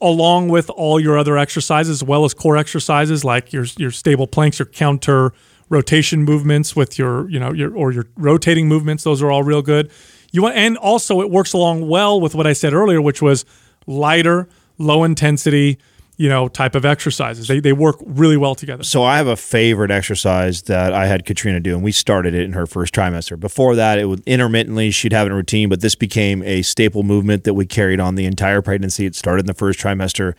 [0.00, 4.26] along with all your other exercises, as well as core exercises like your your stable
[4.26, 5.34] planks, your counter
[5.68, 9.04] rotation movements with your you know your or your rotating movements.
[9.04, 9.90] Those are all real good.
[10.32, 13.44] You want, and also it works along well with what I said earlier, which was
[13.86, 14.48] lighter,
[14.78, 15.78] low intensity,
[16.16, 17.46] you know, type of exercises.
[17.46, 18.82] They they work really well together.
[18.82, 22.42] So I have a favorite exercise that I had Katrina do, and we started it
[22.42, 23.38] in her first trimester.
[23.38, 26.62] Before that, it would intermittently she'd have it in a routine, but this became a
[26.62, 29.04] staple movement that we carried on the entire pregnancy.
[29.04, 30.34] It started in the first trimester,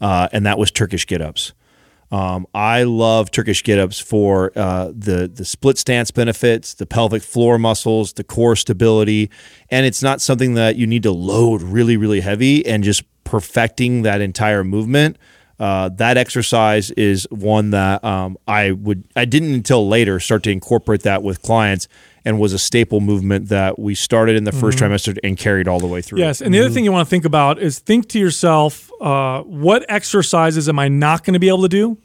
[0.00, 1.52] uh, and that was Turkish get-ups.
[2.10, 7.58] Um, I love Turkish get-ups for uh, the the split stance benefits, the pelvic floor
[7.58, 9.30] muscles, the core stability,
[9.70, 14.02] and it's not something that you need to load really really heavy and just perfecting
[14.02, 15.16] that entire movement.
[15.60, 20.52] Uh, that exercise is one that um, I would I didn't until later start to
[20.52, 21.88] incorporate that with clients
[22.24, 25.80] and was a staple movement that we started in the 1st trimester and carried all
[25.80, 26.18] the way through.
[26.18, 29.42] Yes, and the other thing you want to think about is think to yourself, uh,
[29.42, 31.98] what exercises am I not going to be able to do?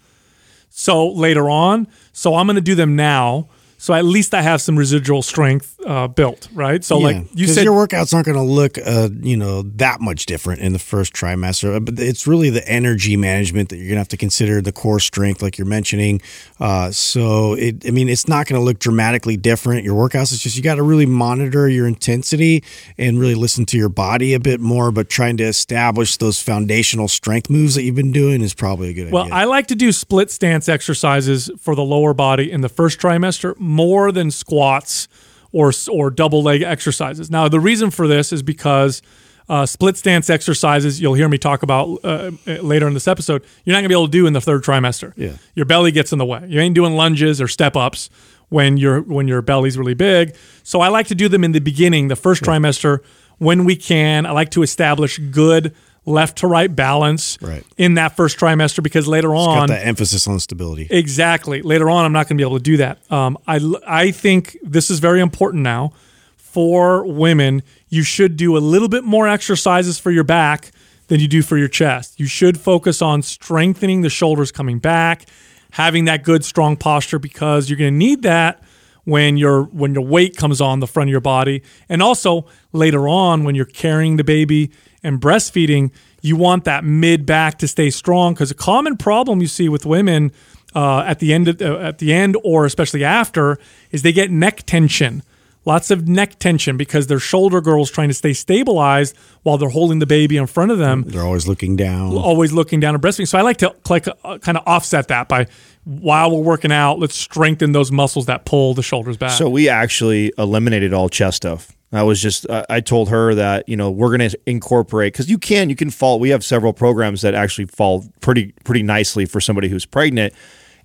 [0.70, 3.50] So later on, so I'm going to do them now,
[3.84, 6.82] So at least I have some residual strength uh, built, right?
[6.82, 10.00] So Yeah, like you said, your workouts aren't going to look, uh, you know, that
[10.00, 11.76] much different in the first trimester.
[11.76, 14.72] Uh, But it's really the energy management that you're going to have to consider, the
[14.72, 16.22] core strength, like you're mentioning.
[16.62, 19.84] Uh, so it, I mean, it's not going to look dramatically different.
[19.84, 22.64] Your workouts, it's just you got to really monitor your intensity
[22.98, 24.94] and really listen to your body a bit more.
[24.94, 28.94] But trying to establish those foundational strength moves that you've been doing is probably a
[28.94, 29.36] good Well, idea.
[29.36, 33.60] I like to do split stance exercises for the lower body in the first trimester
[33.74, 35.08] more than squats
[35.52, 37.30] or or double leg exercises.
[37.30, 39.02] Now, the reason for this is because
[39.50, 43.44] uh, split stance exercises you'll hear me talk about uh, later in this episode.
[43.66, 45.14] You're not going to be able to do in the third trimester.
[45.18, 45.34] Yeah.
[45.54, 46.46] your belly gets in the way.
[46.48, 48.10] You ain't doing lunges or step ups
[48.50, 50.36] when your when your belly's really big.
[50.64, 53.00] So I like to do them in the beginning, the first trimester,
[53.38, 54.26] when we can.
[54.26, 57.64] I like to establish good left to right balance Right.
[57.78, 60.88] in that first trimester because later Got on that emphasis on stability.
[60.90, 61.62] exactly.
[61.62, 63.00] Later on i'm not going to be able to do that.
[63.12, 65.94] Um, I, I think this is very important now
[66.38, 67.64] for women.
[67.90, 70.72] You should do a little bit more exercises for your back
[71.08, 72.20] than you do for your chest.
[72.20, 75.26] You should focus on strengthening the shoulders coming back
[75.72, 78.62] having that good strong posture because you're going to need that
[79.06, 81.64] when your when your weight comes on the front of your body.
[81.90, 84.70] And also later on when you're carrying the baby
[85.04, 89.48] and breastfeeding you want that mid back to stay strong because a common problem you
[89.48, 90.32] see with women
[90.76, 93.58] uh, at the end of, uh, at the end or especially after
[93.92, 95.22] is they get neck tension
[95.66, 100.00] lots of neck tension because their shoulder girdle's trying to stay stabilized while they're holding
[100.00, 102.12] the baby in front of them They're always looking down.
[102.14, 103.28] always looking down and breastfeeding.
[103.28, 105.48] So I like to like uh, kind of offset that by
[105.86, 109.32] while we're working out, let's strengthen those muscles that pull the shoulders back.
[109.32, 111.72] So we actually eliminated all chest stuff.
[111.94, 115.30] I was just I I told her that you know we're going to incorporate because
[115.30, 116.20] you can you can fall.
[116.20, 120.34] We have several programs that actually fall pretty pretty nicely for somebody who's pregnant,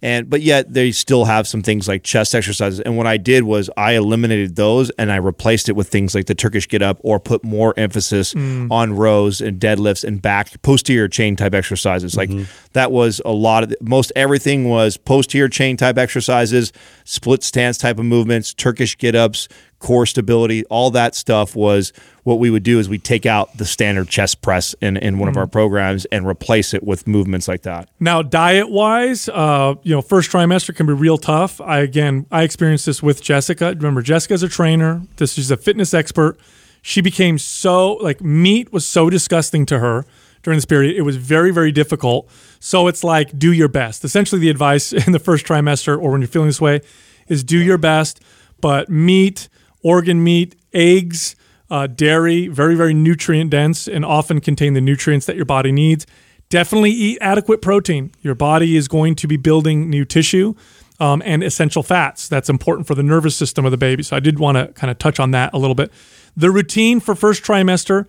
[0.03, 2.81] and but yet they still have some things like chest exercises.
[2.81, 6.27] And what I did was I eliminated those and I replaced it with things like
[6.27, 8.71] the Turkish get up or put more emphasis mm.
[8.71, 12.17] on rows and deadlifts and back posterior chain type exercises.
[12.17, 12.45] Like mm-hmm.
[12.73, 16.73] that was a lot of most everything was posterior chain type exercises,
[17.05, 21.93] split stance type of movements, Turkish get ups, core stability, all that stuff was
[22.25, 25.29] what we would do is we take out the standard chest press in, in one
[25.29, 27.89] of our programs and replace it with movements like that.
[28.01, 31.61] Now, diet wise, uh, you know, first trimester can be real tough.
[31.61, 33.69] I again, I experienced this with Jessica.
[33.69, 35.03] Remember, Jessica's a trainer.
[35.17, 36.39] This is a fitness expert.
[36.83, 40.05] She became so like meat was so disgusting to her
[40.43, 40.97] during this period.
[40.97, 42.29] It was very, very difficult.
[42.61, 44.05] So it's like do your best.
[44.05, 46.81] Essentially, the advice in the first trimester or when you're feeling this way
[47.29, 48.21] is do your best.
[48.61, 49.49] But meat,
[49.83, 51.37] organ meat, eggs,
[51.71, 56.07] uh, dairy, very, very nutrient dense and often contain the nutrients that your body needs.
[56.49, 58.13] Definitely eat adequate protein.
[58.23, 60.55] Your body is going to be building new tissue
[60.99, 62.29] um, and essential fats.
[62.29, 64.03] That's important for the nervous system of the baby.
[64.03, 65.93] So I did want to kind of touch on that a little bit.
[66.37, 68.07] The routine for first trimester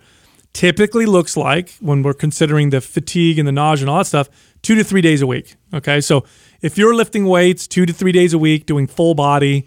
[0.52, 4.28] typically looks like when we're considering the fatigue and the nausea and all that stuff,
[4.62, 5.56] two to three days a week.
[5.74, 6.00] Okay.
[6.00, 6.24] So
[6.62, 9.66] if you're lifting weights two to three days a week, doing full body,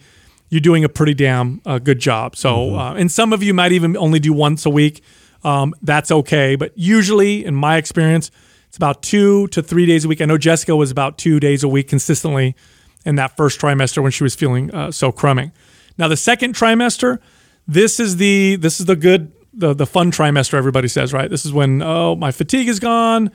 [0.54, 2.36] you're doing a pretty damn uh, good job.
[2.36, 5.04] So, uh, and some of you might even only do once a week.
[5.44, 6.56] Um, that's okay.
[6.56, 8.30] But usually, in my experience,
[8.68, 10.22] it's about two to three days a week.
[10.22, 12.56] I know Jessica was about two days a week consistently
[13.04, 15.52] in that first trimester when she was feeling uh, so crumbing.
[15.98, 17.18] Now, the second trimester,
[17.68, 20.54] this is the this is the good the the fun trimester.
[20.54, 21.32] Everybody says right.
[21.32, 23.32] This is when oh my fatigue is gone,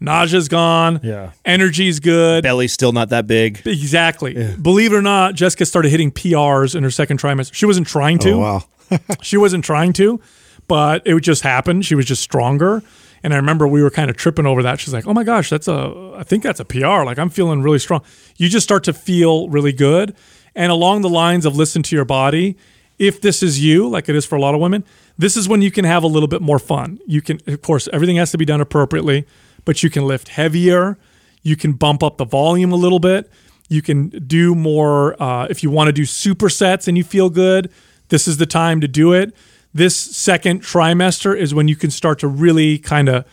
[0.00, 1.30] nausea's gone, Yeah.
[1.44, 2.42] energy's good.
[2.42, 3.62] Belly's still not that big.
[3.66, 4.54] Exactly.
[4.60, 7.54] Believe it or not, Jessica started hitting PRs in her second trimester.
[7.54, 8.30] She wasn't trying to.
[8.32, 8.64] Oh, wow.
[9.22, 10.20] She wasn't trying to,
[10.68, 11.86] but it just happened.
[11.86, 12.82] She was just stronger.
[13.22, 14.78] And I remember we were kind of tripping over that.
[14.78, 17.02] She's like, "Oh my gosh, that's a I think that's a PR.
[17.04, 18.02] Like I'm feeling really strong."
[18.36, 20.14] You just start to feel really good.
[20.54, 22.56] And along the lines of listen to your body,
[22.98, 24.84] if this is you, like it is for a lot of women,
[25.16, 26.98] this is when you can have a little bit more fun.
[27.06, 29.26] You can of course, everything has to be done appropriately,
[29.64, 30.98] but you can lift heavier.
[31.42, 33.30] You can bump up the volume a little bit.
[33.68, 37.70] You can do more uh, if you want to do supersets and you feel good.
[38.08, 39.34] This is the time to do it.
[39.72, 43.24] This second trimester is when you can start to really kind of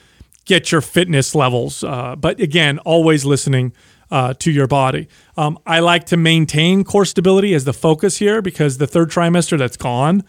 [0.45, 1.83] get your fitness levels.
[1.83, 3.73] Uh, but again, always listening
[4.09, 5.07] uh, to your body.
[5.37, 9.57] Um, I like to maintain core stability as the focus here because the third trimester
[9.57, 10.23] that's gone.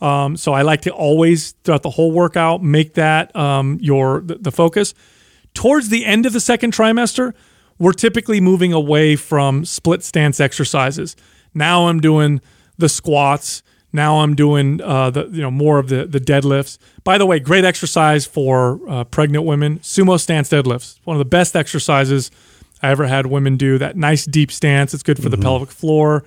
[0.00, 4.36] Um, so I like to always throughout the whole workout make that um, your the,
[4.36, 4.94] the focus.
[5.58, 7.34] Towards the end of the second trimester,
[7.80, 11.16] we're typically moving away from split stance exercises.
[11.52, 12.40] Now I'm doing
[12.76, 13.64] the squats.
[13.92, 16.78] Now I'm doing uh, the you know more of the the deadlifts.
[17.02, 19.80] By the way, great exercise for uh, pregnant women.
[19.80, 22.30] Sumo stance deadlifts, one of the best exercises
[22.80, 23.78] I ever had women do.
[23.78, 24.94] That nice deep stance.
[24.94, 26.22] It's good for the pelvic floor.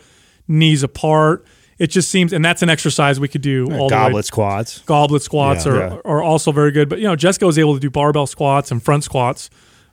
[0.49, 1.45] knees apart.
[1.81, 4.79] It just seems, and that's an exercise we could do all Goblet squats.
[4.85, 5.71] goblet squats Yeah.
[5.71, 5.97] are, Yeah.
[6.05, 6.89] are also very good.
[6.89, 9.49] But you know, Jessica was able to do barbell squats and front squats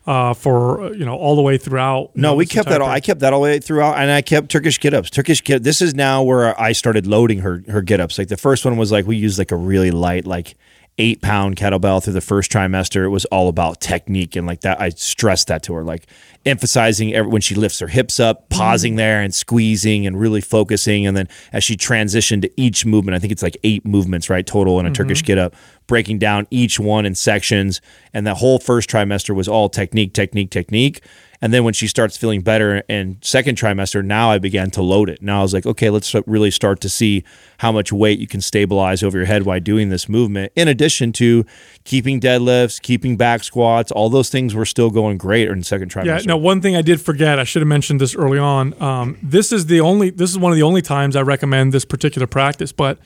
[0.07, 2.11] uh, for you know all the way throughout.
[2.15, 2.83] No, know, we kept that.
[2.83, 5.09] All, I kept that all the way throughout, and I kept Turkish get ups.
[5.09, 5.63] Turkish get.
[5.63, 8.19] This is now where I started loading her her get ups.
[8.19, 10.57] Like the first one was like we used like a really light like
[10.99, 13.05] eight pound kettlebell through the first trimester.
[13.05, 14.81] It was all about technique and like that.
[14.81, 16.07] I stressed that to her, like
[16.45, 18.99] emphasizing every, when she lifts her hips up, pausing mm.
[18.99, 21.07] there and squeezing and really focusing.
[21.07, 24.47] And then as she transitioned to each movement, I think it's like eight movements right
[24.47, 25.27] total in a Turkish mm-hmm.
[25.27, 25.55] get up,
[25.87, 27.81] breaking down each one in sections.
[28.13, 31.03] And the whole first trimester was all technique, technique, technique.
[31.41, 35.09] And then when she starts feeling better in second trimester, now I began to load
[35.09, 35.23] it.
[35.23, 37.23] Now I was like, okay, let's really start to see
[37.59, 40.53] how much weight you can stabilize over your head while doing this movement.
[40.57, 41.45] In addition to
[41.85, 46.07] keeping deadlifts, keeping back squats, all those things were still going great in second trimester.
[46.07, 46.19] Yeah.
[46.27, 48.81] Now, one thing I did forget, I should have mentioned this early on.
[48.83, 50.11] Um, this is the only.
[50.11, 52.73] This is one of the only times I recommend this particular practice.
[52.73, 52.99] But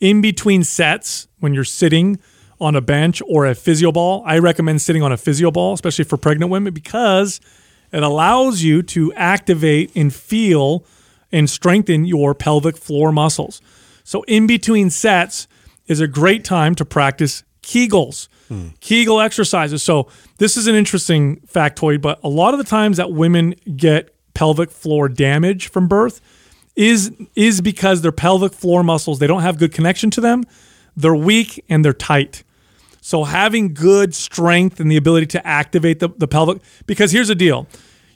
[0.00, 2.18] in between sets, when you're sitting
[2.60, 6.04] on a bench or a physio ball, I recommend sitting on a physio ball, especially
[6.04, 7.40] for pregnant women, because
[7.94, 10.84] it allows you to activate and feel
[11.30, 13.60] and strengthen your pelvic floor muscles.
[14.04, 15.46] So, in between sets
[15.86, 18.68] is a great time to practice Kegels, hmm.
[18.80, 19.82] Kegel exercises.
[19.82, 24.14] So, this is an interesting factoid, but a lot of the times that women get
[24.34, 26.20] pelvic floor damage from birth
[26.76, 30.44] is is because their pelvic floor muscles they don't have good connection to them.
[30.96, 32.42] They're weak and they're tight.
[33.04, 37.34] So having good strength and the ability to activate the, the pelvic because here's the
[37.34, 37.66] deal.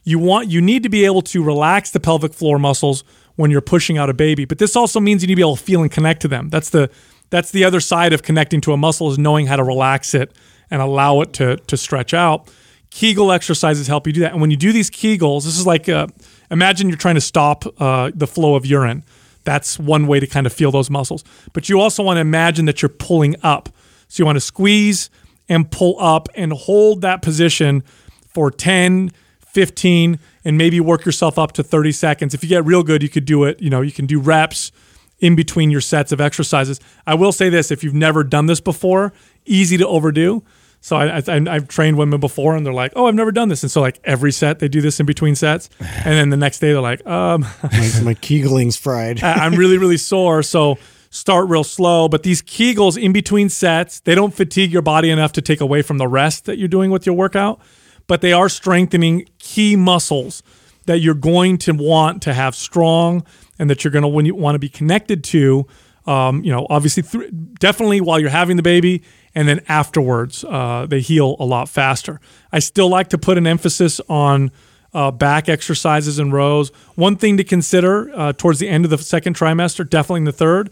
[0.03, 3.05] You want you need to be able to relax the pelvic floor muscles
[3.37, 4.47] when you're pushing out a baby.
[4.47, 6.49] But this also means you need to be able to feel and connect to them.
[6.49, 6.89] That's the
[7.29, 10.35] that's the other side of connecting to a muscle is knowing how to relax it
[10.71, 12.51] and allow it to to stretch out.
[12.89, 14.33] Kegel exercises help you do that.
[14.33, 16.07] And when you do these Kegels, this is like uh,
[16.51, 19.05] imagine you're trying to stop uh, the flow of urine.
[19.45, 21.25] That's one way to kind of feel those muscles.
[21.53, 23.69] But you also want to imagine that you're pulling up.
[24.09, 25.11] So you want to squeeze
[25.49, 27.83] and pull up and hold that position
[28.27, 29.13] for 10,
[29.47, 32.35] 15, and maybe work yourself up to 30 seconds.
[32.35, 33.61] If you get real good, you could do it.
[33.61, 34.73] You know, you can do reps
[35.21, 36.81] in between your sets of exercises.
[37.07, 39.13] I will say this if you've never done this before,
[39.47, 40.45] easy to overdo.
[40.81, 43.65] So I, I, I've trained women before, and they're like, "Oh, I've never done this,"
[43.65, 46.61] and so like every set they do this in between sets, and then the next
[46.61, 47.69] day they're like, "Um, My,
[48.05, 49.21] my Kegeling's fried.
[49.21, 50.45] I- I'm really, really sore.
[50.45, 50.79] So
[51.11, 52.09] start real slow.
[52.09, 55.83] But these Kegels in between sets, they don't fatigue your body enough to take away
[55.83, 57.61] from the rest that you're doing with your workout,
[58.07, 60.43] but they are strengthening key muscles
[60.87, 63.25] that you're going to want to have strong
[63.59, 65.67] and that you're going to when you want to be connected to.
[66.07, 69.03] Um, you know, obviously, th- definitely while you're having the baby,
[69.35, 72.19] and then afterwards, uh, they heal a lot faster.
[72.51, 74.51] I still like to put an emphasis on
[74.95, 76.71] uh, back exercises and rows.
[76.95, 80.33] One thing to consider uh, towards the end of the second trimester, definitely in the
[80.33, 80.71] third,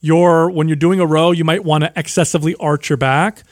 [0.00, 3.42] your when you're doing a row, you might want to excessively arch your back.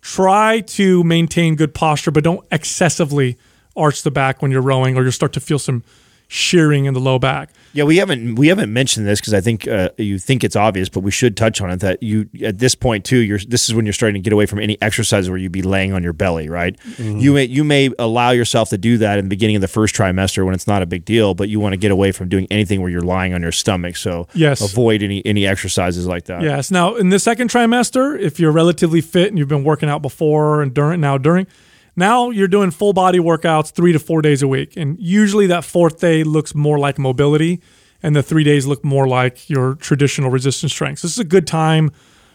[0.00, 3.38] Try to maintain good posture, but don't excessively
[3.76, 5.82] arch the back when you're rowing, or you'll start to feel some
[6.28, 7.50] shearing in the low back.
[7.72, 10.88] Yeah, we haven't we haven't mentioned this because I think uh, you think it's obvious,
[10.88, 11.80] but we should touch on it.
[11.80, 14.46] That you at this point too, you're this is when you're starting to get away
[14.46, 16.76] from any exercise where you'd be laying on your belly, right?
[16.98, 19.94] You may you may allow yourself to do that in the beginning of the first
[19.94, 22.46] trimester when it's not a big deal, but you want to get away from doing
[22.50, 23.96] anything where you're lying on your stomach.
[23.96, 24.60] So Yes.
[24.60, 26.42] avoid any any exercises like that.
[26.42, 26.70] Yes.
[26.70, 30.62] Now, in the second trimester, if you're relatively fit and you've been working out before
[30.62, 31.46] and during, now during,
[31.96, 34.76] now you're doing full body workouts three to four days a week.
[34.76, 37.60] And usually that fourth day looks more like mobility,
[38.02, 41.00] and the three days look more like your traditional resistance strength.
[41.00, 41.90] So this is a good time,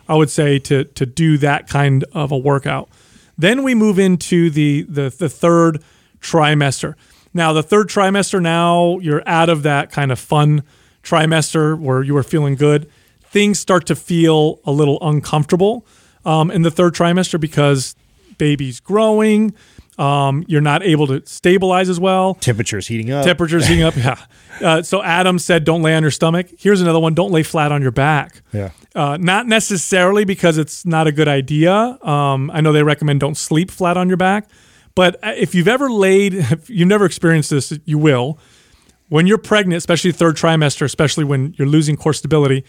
[0.07, 2.89] I would say, to to do that kind of a workout.
[3.37, 5.83] Then we move into the the, the third
[6.21, 6.95] trimester.
[7.33, 10.63] Now, the third trimester, now you're out of that kind of fun
[11.03, 12.89] trimester where you were feeling good.
[13.21, 15.85] Things start to feel a little uncomfortable
[16.25, 17.95] um, in the third trimester because
[18.39, 19.53] baby's growing.
[19.99, 22.33] Um, you're not able to stabilize as well.
[22.35, 23.25] Temperatures heating up.
[23.25, 23.95] Temperature's heating up.
[23.95, 24.17] Yeah.
[24.59, 27.71] Uh, so Adam said, "Don't lay on your stomach." Here's another one: Don't lay flat
[27.71, 28.41] on your back.
[28.51, 28.71] yeah.
[28.93, 31.71] Uh, not necessarily because it's not a good idea.
[32.01, 34.49] Um, I know they recommend don't sleep flat on your back,
[34.95, 38.37] but uh, if you've ever laid, if you've never experienced this, you will.
[39.07, 42.65] When you're pregnant, especially third trimester, especially when you're losing core stability,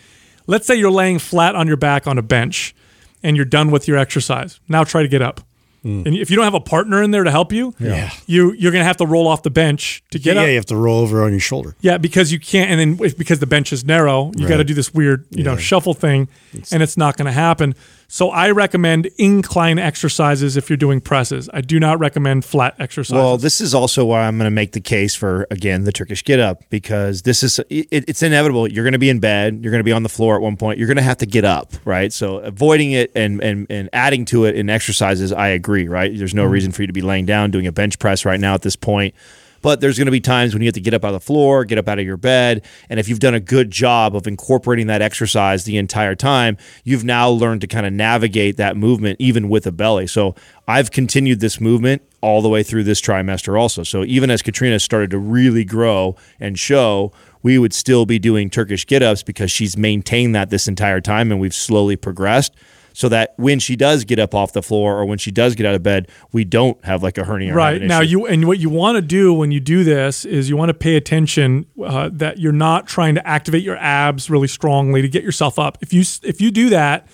[0.46, 2.72] let's say you're laying flat on your back on a bench
[3.20, 4.60] and you're done with your exercise.
[4.68, 5.40] Now try to get up.
[5.84, 6.06] Mm.
[6.06, 8.10] And if you don't have a partner in there to help you, Yeah.
[8.26, 10.44] you you're gonna have to roll off the bench to get yeah, up.
[10.46, 11.74] Yeah, you have to roll over on your shoulder.
[11.80, 14.64] Yeah, because you can't, and then if, because the bench is narrow, you got to
[14.64, 16.28] do this weird, you know, shuffle thing,
[16.70, 17.74] and it's not going to happen.
[18.12, 21.48] So I recommend incline exercises if you're doing presses.
[21.54, 23.14] I do not recommend flat exercises.
[23.14, 26.24] Well, this is also why I'm going to make the case for again the Turkish
[26.24, 28.66] get up because this is it, it's inevitable.
[28.66, 29.60] You're going to be in bed.
[29.62, 30.76] You're going to be on the floor at one point.
[30.76, 32.12] You're going to have to get up, right?
[32.12, 36.12] So avoiding it and and and adding to it in exercises, I agree, right?
[36.12, 36.52] There's no mm-hmm.
[36.52, 38.74] reason for you to be laying down doing a bench press right now at this
[38.74, 39.14] point.
[39.62, 41.20] But there's going to be times when you have to get up out of the
[41.20, 42.64] floor, get up out of your bed.
[42.88, 47.04] And if you've done a good job of incorporating that exercise the entire time, you've
[47.04, 50.06] now learned to kind of navigate that movement even with a belly.
[50.06, 50.34] So
[50.66, 53.82] I've continued this movement all the way through this trimester also.
[53.82, 58.50] So even as Katrina started to really grow and show, we would still be doing
[58.50, 62.54] Turkish get ups because she's maintained that this entire time and we've slowly progressed
[62.92, 65.66] so that when she does get up off the floor or when she does get
[65.66, 67.54] out of bed, we don't have like a hernia.
[67.54, 70.56] Right now, you and what you want to do when you do this is you
[70.56, 75.02] want to pay attention uh, that you're not trying to activate your abs really strongly
[75.02, 75.78] to get yourself up.
[75.80, 77.06] If you if you do that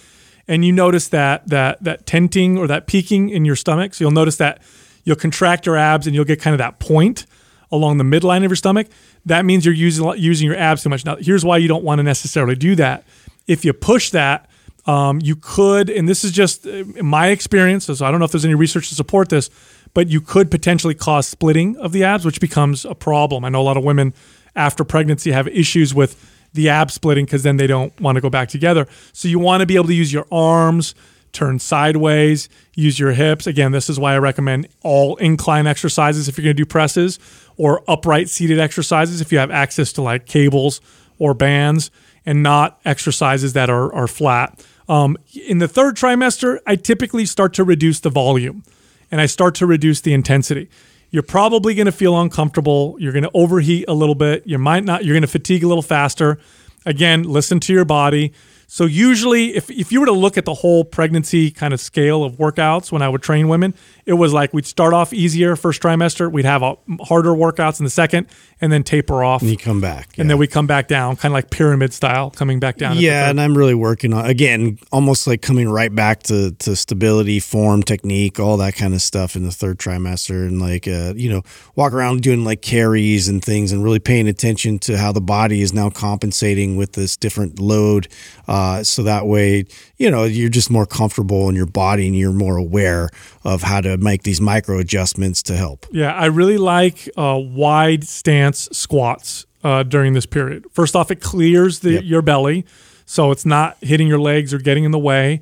[0.49, 4.13] and you notice that that that tenting or that peaking in your stomach, so you'll
[4.13, 4.63] notice that
[5.05, 7.27] you'll contract your abs and you'll get kind of that point
[7.73, 8.89] along the midline of your stomach.
[9.25, 11.05] That means you're using using your abs too much.
[11.05, 13.05] Now, here's why you don't want to necessarily do that.
[13.47, 14.46] If you push that
[14.87, 18.33] um, you could, and this is just uh, my experience, so I don't know if
[18.33, 19.51] there's any research to support this,
[19.95, 23.45] but you could potentially cause splitting of the abs, which becomes a problem.
[23.45, 24.15] I know a lot of women
[24.55, 28.31] after pregnancy have issues with the ab splitting because then they don't want to go
[28.31, 28.87] back together.
[29.13, 30.95] So you want to be able to use your arms,
[31.33, 33.47] turn sideways, use your hips.
[33.47, 37.19] Again, this is why I recommend all incline exercises if you're going to do presses
[37.57, 40.81] or upright seated exercises if you have access to like cables
[41.19, 41.91] or bands
[42.25, 44.65] and not exercises that are, are flat.
[44.89, 45.17] Um,
[45.49, 48.63] in the third trimester, I typically start to reduce the volume
[49.11, 50.69] and I start to reduce the intensity.
[51.11, 52.97] You're probably going to feel uncomfortable.
[52.99, 54.47] You're going to overheat a little bit.
[54.47, 55.05] You might not.
[55.05, 56.39] You're going to fatigue a little faster.
[56.85, 58.33] Again, listen to your body.
[58.69, 62.25] So usually, if if you were to look at the whole pregnancy kind of scale
[62.25, 63.75] of workouts when I would train women,
[64.07, 67.85] it was like we'd start off easier first trimester, we'd have a, harder workouts in
[67.85, 68.29] the second,
[68.61, 69.43] and then taper off.
[69.43, 70.23] And you come back, yeah.
[70.23, 72.99] and then we come back down, kind of like pyramid style, coming back down.
[72.99, 77.41] Yeah, and I'm really working on again, almost like coming right back to to stability,
[77.41, 81.29] form, technique, all that kind of stuff in the third trimester, and like uh, you
[81.29, 81.43] know,
[81.75, 85.63] walk around doing like carries and things, and really paying attention to how the body
[85.63, 88.07] is now compensating with this different load.
[88.47, 89.65] Uh, so that way,
[89.97, 93.11] you know, you're just more comfortable in your body and you're more aware
[93.43, 95.87] of how to make these micro adjustments to help.
[95.93, 100.67] Yeah, I really like uh, wide stance squats uh, during this period.
[100.73, 102.05] First off, it clears the, yep.
[102.05, 102.65] your belly,
[103.05, 105.41] so it's not hitting your legs or getting in the way.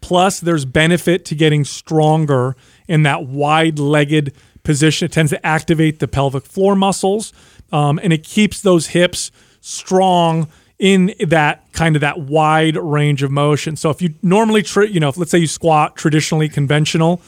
[0.00, 4.32] Plus, there's benefit to getting stronger in that wide legged
[4.62, 5.06] position.
[5.06, 7.32] It tends to activate the pelvic floor muscles
[7.72, 9.30] um, and it keeps those hips
[9.60, 10.48] strong
[10.78, 13.76] in that kind of that wide range of motion.
[13.76, 17.20] So if you normally, tra- you know, if, let's say you squat traditionally conventional,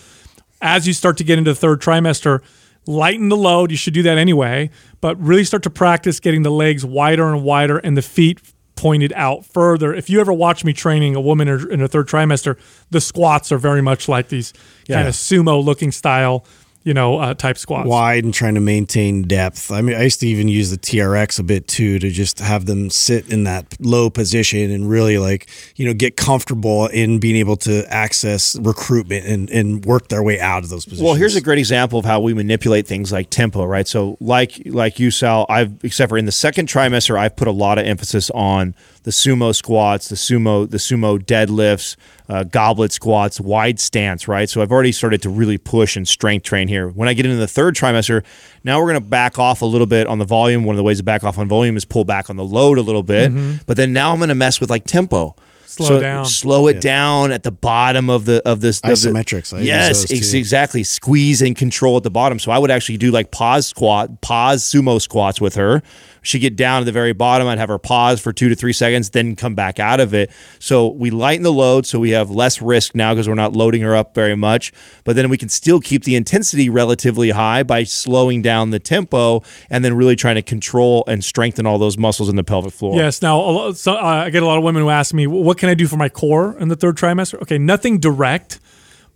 [0.61, 2.43] as you start to get into the third trimester,
[2.87, 3.71] lighten the load.
[3.71, 7.43] You should do that anyway, but really start to practice getting the legs wider and
[7.43, 8.41] wider and the feet
[8.77, 9.93] pointed out further.
[9.93, 12.59] If you ever watch me training a woman in her third trimester,
[12.91, 14.53] the squats are very much like these
[14.87, 14.97] yeah.
[14.97, 16.45] kind of sumo looking style
[16.85, 17.89] you know, uh, type squats.
[17.89, 19.71] Wide and trying to maintain depth.
[19.71, 22.67] I mean, I used to even use the TRX a bit too to just have
[22.67, 27.37] them sit in that low position and really like, you know, get comfortable in being
[27.37, 31.05] able to access recruitment and, and work their way out of those positions.
[31.05, 33.87] Well, here's a great example of how we manipulate things like tempo, right?
[33.87, 37.53] So like like you, Sal, I've except for in the second trimester, I've put a
[37.53, 38.75] lot of emphasis on
[39.09, 41.97] the sumo squats, the sumo the sumo deadlifts,
[42.29, 44.51] uh, goblet squats, wide stance, right?
[44.51, 46.91] So I've already started to really push and strength train here.
[46.91, 48.23] When I get into the third trimester,
[48.65, 50.65] now we're going to back off a little bit on the volume.
[50.65, 52.77] One of the ways to back off on volume is pull back on the load
[52.77, 53.33] a little bit.
[53.33, 53.63] Mm-hmm.
[53.65, 55.35] But then now I'm going to mess with like tempo
[55.79, 56.27] slow so down.
[56.27, 56.81] Slow it yeah.
[56.81, 59.53] down at the bottom of the of this isometrics.
[59.53, 60.85] Of the, yes, ex- exactly.
[60.85, 62.39] Squeeze and control at the bottom.
[62.39, 65.83] So I would actually do like pause squat, pause sumo squats with her.
[66.29, 67.47] She'd get down to the very bottom.
[67.47, 70.31] I'd have her pause for two to three seconds, then come back out of it.
[70.59, 73.81] So we lighten the load, so we have less risk now because we're not loading
[73.81, 74.71] her up very much.
[75.05, 79.43] But then we can still keep the intensity relatively high by slowing down the tempo
[79.71, 82.95] and then really trying to control and strengthen all those muscles in the pelvic floor.
[82.95, 83.23] Yes.
[83.23, 85.75] Now, so, uh, I get a lot of women who ask me, "What can I
[85.75, 88.61] do for my core in the third trimester?" Okay, nothing direct.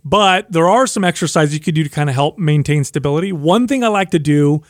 [0.05, 3.31] But there are some exercises you could do to kind of help maintain stability.
[3.31, 4.61] One thing I like to do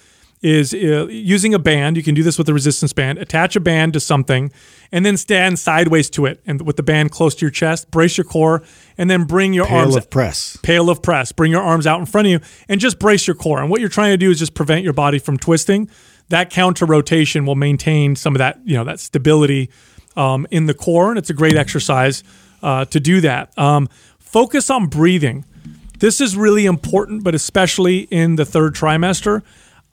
[0.43, 1.95] is uh, using a band.
[1.95, 3.17] You can do this with a resistance band.
[3.17, 4.51] Attach a band to something
[4.91, 7.89] and then stand sideways to it and with the band close to your chest.
[7.89, 8.61] Brace your core
[8.97, 9.95] and then bring your pail arms.
[9.95, 10.57] Pallof press.
[10.61, 11.31] Pallof press.
[11.31, 13.61] Bring your arms out in front of you and just brace your core.
[13.61, 15.89] And what you're trying to do is just prevent your body from twisting.
[16.27, 19.69] That counter rotation will maintain some of that, you know, that stability
[20.17, 21.09] um, in the core.
[21.09, 22.21] And it's a great exercise
[22.61, 23.57] uh, to do that.
[23.57, 23.87] Um,
[24.19, 25.45] focus on breathing.
[25.99, 29.41] This is really important, but especially in the third trimester.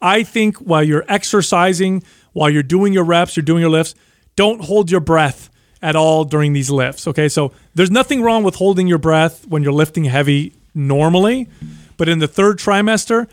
[0.01, 3.95] I think while you're exercising, while you're doing your reps, you're doing your lifts,
[4.37, 5.51] don't hold your breath
[5.83, 7.07] at all during these lifts.
[7.07, 11.49] Okay, so there's nothing wrong with holding your breath when you're lifting heavy normally,
[11.97, 13.29] but in the third trimester,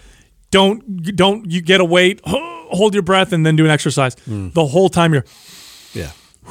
[0.51, 4.15] don't don't you get a weight, hold your breath, and then do an exercise.
[4.25, 5.25] The whole time you're
[5.93, 6.11] Yeah.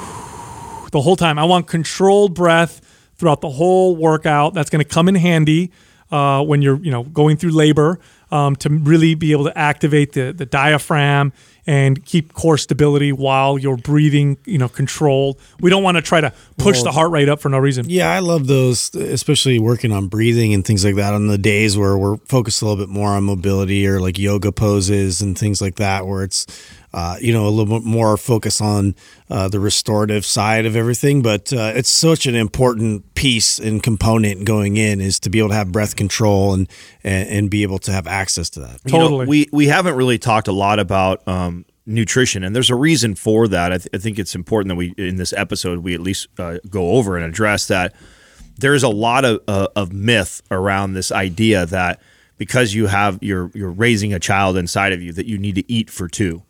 [0.93, 1.39] the whole time.
[1.39, 2.81] I want controlled breath
[3.17, 4.55] throughout the whole workout.
[4.55, 5.73] That's going to come in handy
[6.11, 7.99] uh, when you're you know going through labor
[8.31, 11.33] um, to really be able to activate the the diaphragm
[11.67, 15.41] and keep core stability while you're breathing you know controlled.
[15.61, 17.87] We don't want to try to push the heart rate up for no reason.
[17.89, 21.77] Yeah, I love those, especially working on breathing and things like that on the days
[21.77, 25.61] where we're focused a little bit more on mobility or like yoga poses and things
[25.61, 26.47] like that, where it's,
[26.93, 28.95] uh, you know, a little bit more focus on
[29.29, 31.23] uh, the restorative side of everything.
[31.23, 35.51] But uh, it's such an important piece and component going in is to be able
[35.51, 36.69] to have breath control and,
[37.05, 38.81] and, and be able to have access to that.
[38.85, 39.27] You know, Totally.
[39.27, 43.49] we we haven't really talked a lot about um, nutrition, and there's a reason for
[43.49, 43.73] that.
[43.73, 46.59] I, th- I think it's important that we in this episode we at least uh,
[46.69, 47.95] go over and address that.
[48.59, 52.01] There's a lot of uh, of myth around this idea that
[52.39, 55.71] because you have you're you're raising a child inside of you that you need to
[55.71, 56.43] eat for two.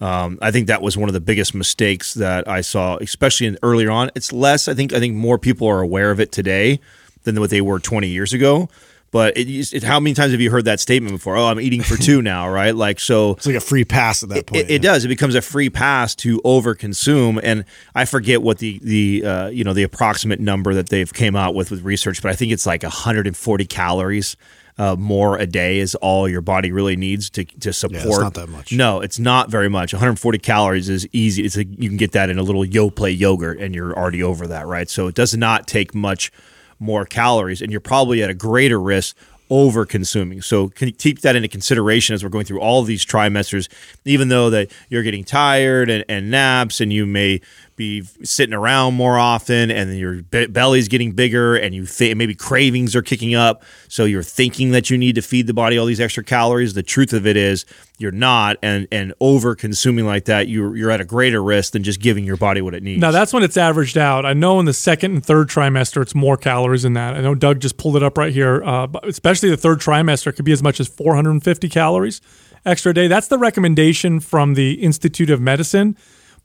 [0.00, 3.58] Um, I think that was one of the biggest mistakes that I saw, especially in,
[3.62, 4.10] earlier on.
[4.14, 4.68] It's less.
[4.68, 4.92] I think.
[4.92, 6.80] I think more people are aware of it today
[7.24, 8.68] than what they were 20 years ago.
[9.12, 11.36] But it, it, how many times have you heard that statement before?
[11.36, 12.74] Oh, I'm eating for two now, right?
[12.74, 13.32] Like so.
[13.32, 14.70] It's like a free pass at that point.
[14.70, 15.04] It, it does.
[15.04, 19.64] It becomes a free pass to overconsume, and I forget what the the uh, you
[19.64, 22.66] know the approximate number that they've came out with with research, but I think it's
[22.66, 24.36] like 140 calories
[24.80, 28.02] uh, more a day is all your body really needs to to support.
[28.02, 28.72] Yeah, not that much.
[28.72, 29.92] No, it's not very much.
[29.92, 31.44] 140 calories is easy.
[31.44, 34.46] It's a, you can get that in a little Yoplait yogurt, and you're already over
[34.46, 34.88] that, right?
[34.88, 36.32] So it does not take much
[36.78, 39.14] more calories, and you're probably at a greater risk
[39.50, 40.40] over consuming.
[40.40, 43.68] So can keep that into consideration as we're going through all these trimesters,
[44.06, 47.42] even though that you're getting tired and, and naps and you may
[47.80, 52.34] be sitting around more often and your be- belly's getting bigger and you think maybe
[52.34, 53.64] cravings are kicking up.
[53.88, 56.74] So you're thinking that you need to feed the body all these extra calories.
[56.74, 57.64] The truth of it is
[57.96, 58.58] you're not.
[58.62, 62.24] And, and over consuming like that, you're, you're at a greater risk than just giving
[62.24, 63.00] your body what it needs.
[63.00, 64.26] Now that's when it's averaged out.
[64.26, 67.14] I know in the second and third trimester, it's more calories than that.
[67.14, 68.62] I know Doug just pulled it up right here.
[68.62, 72.20] Uh, especially the third trimester, it could be as much as 450 calories
[72.66, 73.08] extra day.
[73.08, 75.96] That's the recommendation from the Institute of Medicine.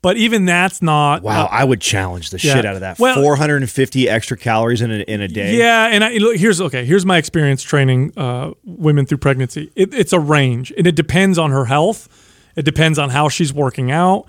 [0.02, 1.22] But even that's not.
[1.22, 2.54] Wow, uh, I would challenge the yeah.
[2.54, 2.98] shit out of that.
[2.98, 5.56] Well- 450 extra calories in a, in a day.
[5.56, 6.84] Yeah, and I, look, here's okay.
[6.84, 9.72] Here's my experience training uh, women through pregnancy.
[9.74, 12.08] It, it's a range, and it depends on her health.
[12.56, 14.26] It depends on how she's working out.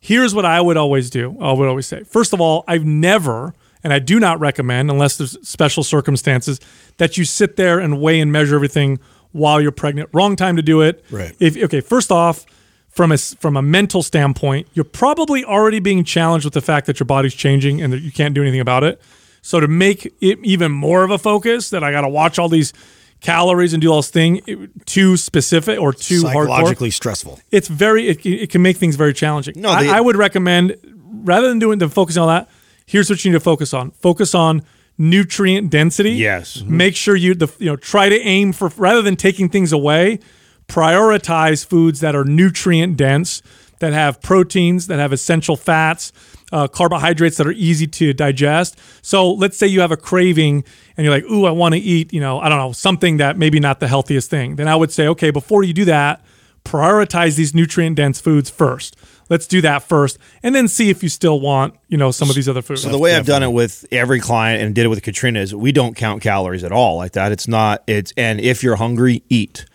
[0.00, 1.36] Here's what I would always do.
[1.40, 2.04] I would always say.
[2.04, 6.60] First of all, I've never, and I do not recommend, unless there's special circumstances,
[6.98, 9.00] that you sit there and weigh and measure everything
[9.32, 10.08] while you're pregnant.
[10.12, 11.04] Wrong time to do it.
[11.10, 11.34] Right.
[11.40, 12.46] If okay, first off,
[12.90, 16.98] from a from a mental standpoint, you're probably already being challenged with the fact that
[16.98, 19.00] your body's changing and that you can't do anything about it.
[19.42, 22.48] So to make it even more of a focus, that I got to watch all
[22.48, 22.72] these
[23.20, 27.40] calories and do all this thing it- too specific or too hardcore Psychologically stressful.
[27.50, 29.54] it's very it, it can make things very challenging.
[29.56, 30.76] No, I, I would recommend
[31.24, 32.48] rather than doing the focusing on that.
[32.86, 34.62] Here's what you need to focus on: focus on
[34.98, 36.12] nutrient density.
[36.12, 36.58] Yes.
[36.58, 36.76] Mm-hmm.
[36.76, 40.20] Make sure you the you know try to aim for rather than taking things away,
[40.68, 43.42] prioritize foods that are nutrient dense,
[43.80, 46.12] that have proteins, that have essential fats.
[46.50, 48.78] Uh, carbohydrates that are easy to digest.
[49.02, 50.64] So let's say you have a craving
[50.96, 53.36] and you're like, "Ooh, I want to eat," you know, I don't know, something that
[53.36, 54.56] maybe not the healthiest thing.
[54.56, 56.24] Then I would say, okay, before you do that,
[56.64, 58.96] prioritize these nutrient dense foods first.
[59.28, 62.34] Let's do that first, and then see if you still want, you know, some of
[62.34, 62.80] these other foods.
[62.80, 65.54] So the way I've done it with every client and did it with Katrina is
[65.54, 67.30] we don't count calories at all like that.
[67.30, 69.66] It's not it's and if you're hungry, eat.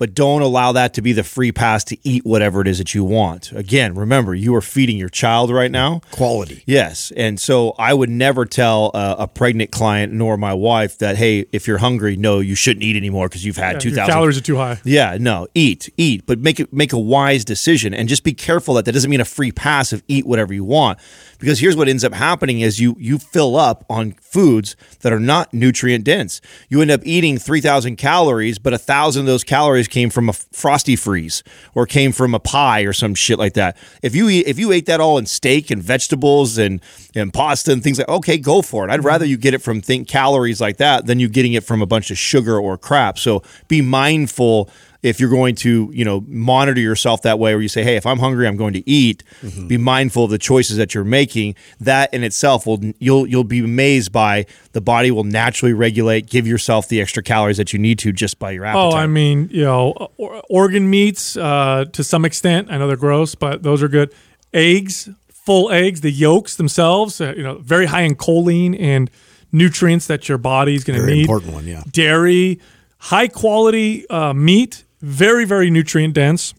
[0.00, 2.94] But don't allow that to be the free pass to eat whatever it is that
[2.94, 3.52] you want.
[3.52, 6.00] Again, remember, you are feeding your child right now.
[6.10, 6.62] Quality.
[6.64, 11.18] Yes, and so I would never tell a, a pregnant client nor my wife that
[11.18, 14.14] hey, if you're hungry, no, you shouldn't eat anymore because you've had two Your thousand
[14.14, 14.80] calories are too high.
[14.84, 18.72] yeah, no, eat, eat, but make it make a wise decision and just be careful
[18.76, 20.98] that that doesn't mean a free pass of eat whatever you want.
[21.40, 25.18] Because here's what ends up happening is you you fill up on foods that are
[25.18, 26.40] not nutrient dense.
[26.68, 30.32] You end up eating 3000 calories, but a 1000 of those calories came from a
[30.32, 31.42] frosty freeze
[31.74, 33.76] or came from a pie or some shit like that.
[34.02, 36.80] If you eat if you ate that all in steak and vegetables and
[37.16, 38.90] and pasta and things like okay, go for it.
[38.90, 41.80] I'd rather you get it from think calories like that than you getting it from
[41.80, 43.18] a bunch of sugar or crap.
[43.18, 44.68] So be mindful
[45.02, 48.04] if you're going to, you know, monitor yourself that way, where you say, "Hey, if
[48.06, 49.22] I'm hungry, I'm going to eat,"
[49.66, 51.54] be mindful of the choices that you're making.
[51.80, 56.46] That in itself will you'll you'll be amazed by the body will naturally regulate, give
[56.46, 58.92] yourself the extra calories that you need to just by your appetite.
[58.94, 60.10] Oh, I mean, you know,
[60.50, 62.70] organ meats uh, to some extent.
[62.70, 64.12] I know they're gross, but those are good.
[64.52, 69.10] Eggs, full eggs, the yolks themselves, uh, you know, very high in choline and
[69.52, 71.22] nutrients that your body's going to need.
[71.22, 71.82] important one, yeah.
[71.90, 72.60] Dairy,
[72.98, 76.54] high quality uh, meat, very very nutrient dense.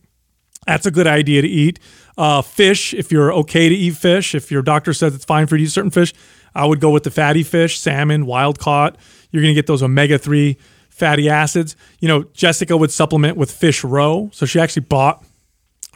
[0.68, 1.80] That's a good idea to eat.
[2.18, 5.56] Uh, fish, if you're okay to eat fish, if your doctor says it's fine for
[5.56, 6.14] you to eat certain fish,
[6.54, 8.98] I would go with the fatty fish, salmon, wild caught.
[9.32, 10.58] You're going to get those omega 3
[10.89, 11.76] fatty acids.
[12.00, 14.30] You know, Jessica would supplement with fish roe.
[14.34, 15.24] So she actually bought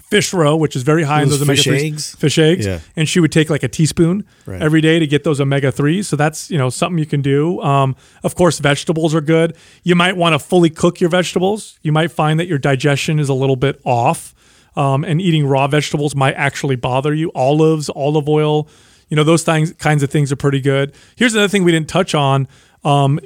[0.10, 1.86] fish roe, which is very high in Those those omega fish 3s.
[1.86, 2.16] eggs?
[2.16, 2.66] Fish eggs.
[2.66, 2.80] Yeah.
[2.95, 4.62] And she would take like a teaspoon Right.
[4.62, 6.06] every day to get those omega 3s.
[6.08, 7.60] So that's, you know, something you can do.
[7.62, 9.56] Um, of course, vegetables are good.
[9.84, 11.80] You might want to fully cook your vegetables.
[11.82, 14.34] You might find that your digestion is a little bit off.
[14.78, 17.32] Um, and eating raw vegetables might actually bother you.
[17.34, 18.68] Olives, olive oil,
[19.10, 20.93] you know, those things, kinds of things are pretty good.
[21.16, 22.47] Here's another thing we didn't touch on.
[22.84, 23.20] Um,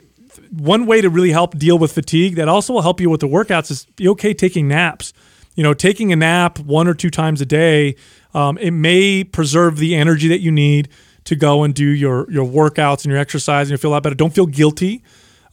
[0.52, 3.28] one way to really help deal with fatigue that also will help you with the
[3.28, 5.12] workouts is be okay taking naps.
[5.60, 7.98] You know, taking a nap one or two times a day,
[8.34, 10.88] um, it may preserve the energy that you need
[11.26, 14.04] to go and do your your workouts and your exercise, and you feel a lot
[14.04, 14.16] better.
[14.16, 15.04] Don't feel guilty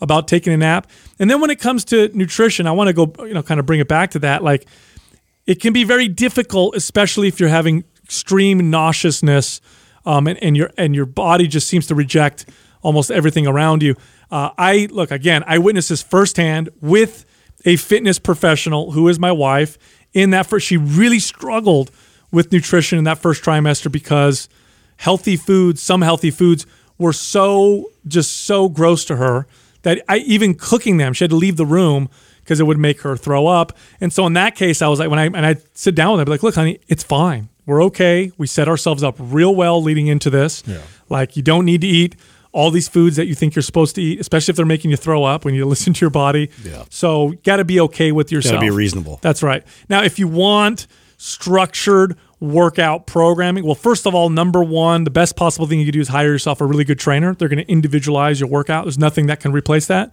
[0.00, 0.88] about taking a nap.
[1.18, 3.66] And then when it comes to nutrition, I want to go, you know, kind of
[3.66, 4.44] bring it back to that.
[4.44, 4.68] Like,
[5.44, 9.60] it can be very difficult, especially if you're having extreme nauseousness,
[10.04, 12.48] um, and, and your and your body just seems to reject
[12.80, 13.96] almost everything around you.
[14.30, 15.42] Uh, I look again.
[15.48, 17.24] I witnessed this firsthand with
[17.64, 19.76] a fitness professional who is my wife.
[20.12, 21.90] In that first, she really struggled
[22.30, 24.48] with nutrition in that first trimester because
[24.96, 26.66] healthy foods, some healthy foods,
[26.98, 29.46] were so just so gross to her
[29.82, 32.08] that I even cooking them, she had to leave the room
[32.40, 33.76] because it would make her throw up.
[34.00, 36.18] And so in that case, I was like, when I and I sit down with
[36.18, 37.48] her, I'd be like, look, honey, it's fine.
[37.66, 38.32] We're okay.
[38.38, 40.62] We set ourselves up real well leading into this.
[41.08, 42.16] Like you don't need to eat
[42.56, 44.96] all these foods that you think you're supposed to eat, especially if they're making you
[44.96, 46.50] throw up when you listen to your body.
[46.64, 46.84] Yeah.
[46.88, 48.54] So you got to be okay with yourself.
[48.54, 49.18] Got to be reasonable.
[49.20, 49.62] That's right.
[49.90, 50.86] Now, if you want
[51.18, 55.92] structured workout programming, well, first of all, number one, the best possible thing you can
[55.92, 57.34] do is hire yourself a really good trainer.
[57.34, 58.86] They're going to individualize your workout.
[58.86, 60.12] There's nothing that can replace that.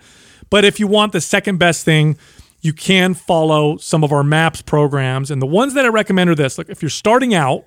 [0.50, 2.18] But if you want the second best thing,
[2.60, 5.32] you can follow some of our MAPS programs.
[5.32, 6.58] And the ones that I recommend are this.
[6.58, 7.66] Like if you're starting out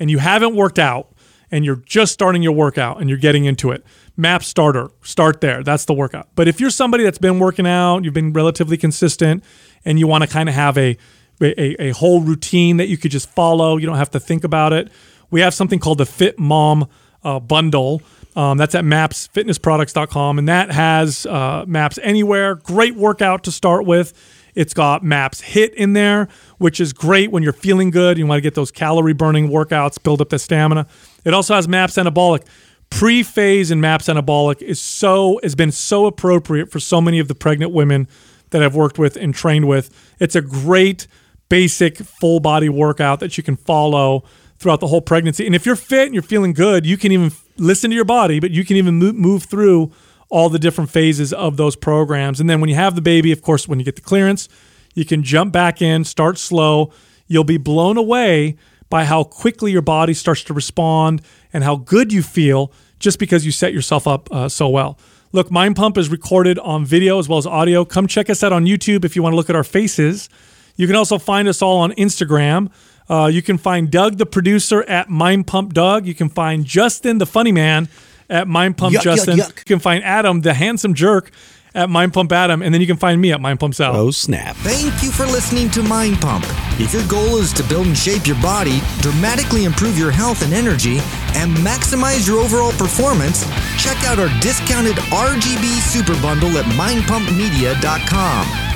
[0.00, 1.12] and you haven't worked out
[1.50, 3.84] and you're just starting your workout and you're getting into it,
[4.16, 5.62] MAPS starter, start there.
[5.62, 6.28] That's the workout.
[6.34, 9.44] But if you're somebody that's been working out, you've been relatively consistent,
[9.84, 10.96] and you want to kind of have a,
[11.40, 14.72] a a whole routine that you could just follow, you don't have to think about
[14.72, 14.90] it.
[15.30, 16.88] We have something called the Fit Mom
[17.22, 18.02] uh, bundle.
[18.36, 22.56] Um, that's at mapsfitnessproducts.com, and that has uh, Maps Anywhere.
[22.56, 24.12] Great workout to start with.
[24.54, 28.16] It's got Maps HIIT in there, which is great when you're feeling good.
[28.16, 30.86] You want to get those calorie burning workouts, build up the stamina.
[31.24, 32.46] It also has Maps Anabolic.
[32.90, 37.34] Pre-phase in Maps Anabolic is so has been so appropriate for so many of the
[37.34, 38.08] pregnant women
[38.50, 39.90] that I've worked with and trained with.
[40.18, 41.06] It's a great
[41.48, 44.24] basic full body workout that you can follow
[44.58, 45.44] throughout the whole pregnancy.
[45.46, 48.40] And if you're fit and you're feeling good, you can even listen to your body,
[48.40, 49.92] but you can even move through
[50.28, 52.40] all the different phases of those programs.
[52.40, 54.48] And then when you have the baby, of course, when you get the clearance,
[54.94, 56.92] you can jump back in, start slow.
[57.26, 58.56] You'll be blown away
[58.88, 61.22] by how quickly your body starts to respond
[61.52, 64.98] and how good you feel just because you set yourself up uh, so well.
[65.32, 67.84] Look, Mind Pump is recorded on video as well as audio.
[67.84, 70.28] Come check us out on YouTube if you want to look at our faces.
[70.76, 72.70] You can also find us all on Instagram.
[73.08, 76.06] Uh, you can find Doug, the producer, at Mind Pump Doug.
[76.06, 77.88] You can find Justin, the funny man,
[78.28, 79.38] at Mind Pump Yuck, yuck, Justin.
[79.38, 79.58] yuck.
[79.58, 81.30] You can find Adam, the handsome jerk,
[81.76, 82.62] at Mind Pump Adam.
[82.62, 83.94] And then you can find me at Mind Pump Sal.
[83.94, 84.56] Oh, snap.
[84.56, 86.44] Thank you for listening to Mind Pump.
[86.80, 90.52] If your goal is to build and shape your body, dramatically improve your health and
[90.52, 90.98] energy,
[91.34, 93.44] and maximize your overall performance,
[93.78, 98.75] check out our discounted RGB Super Bundle at mindpumpmedia.com.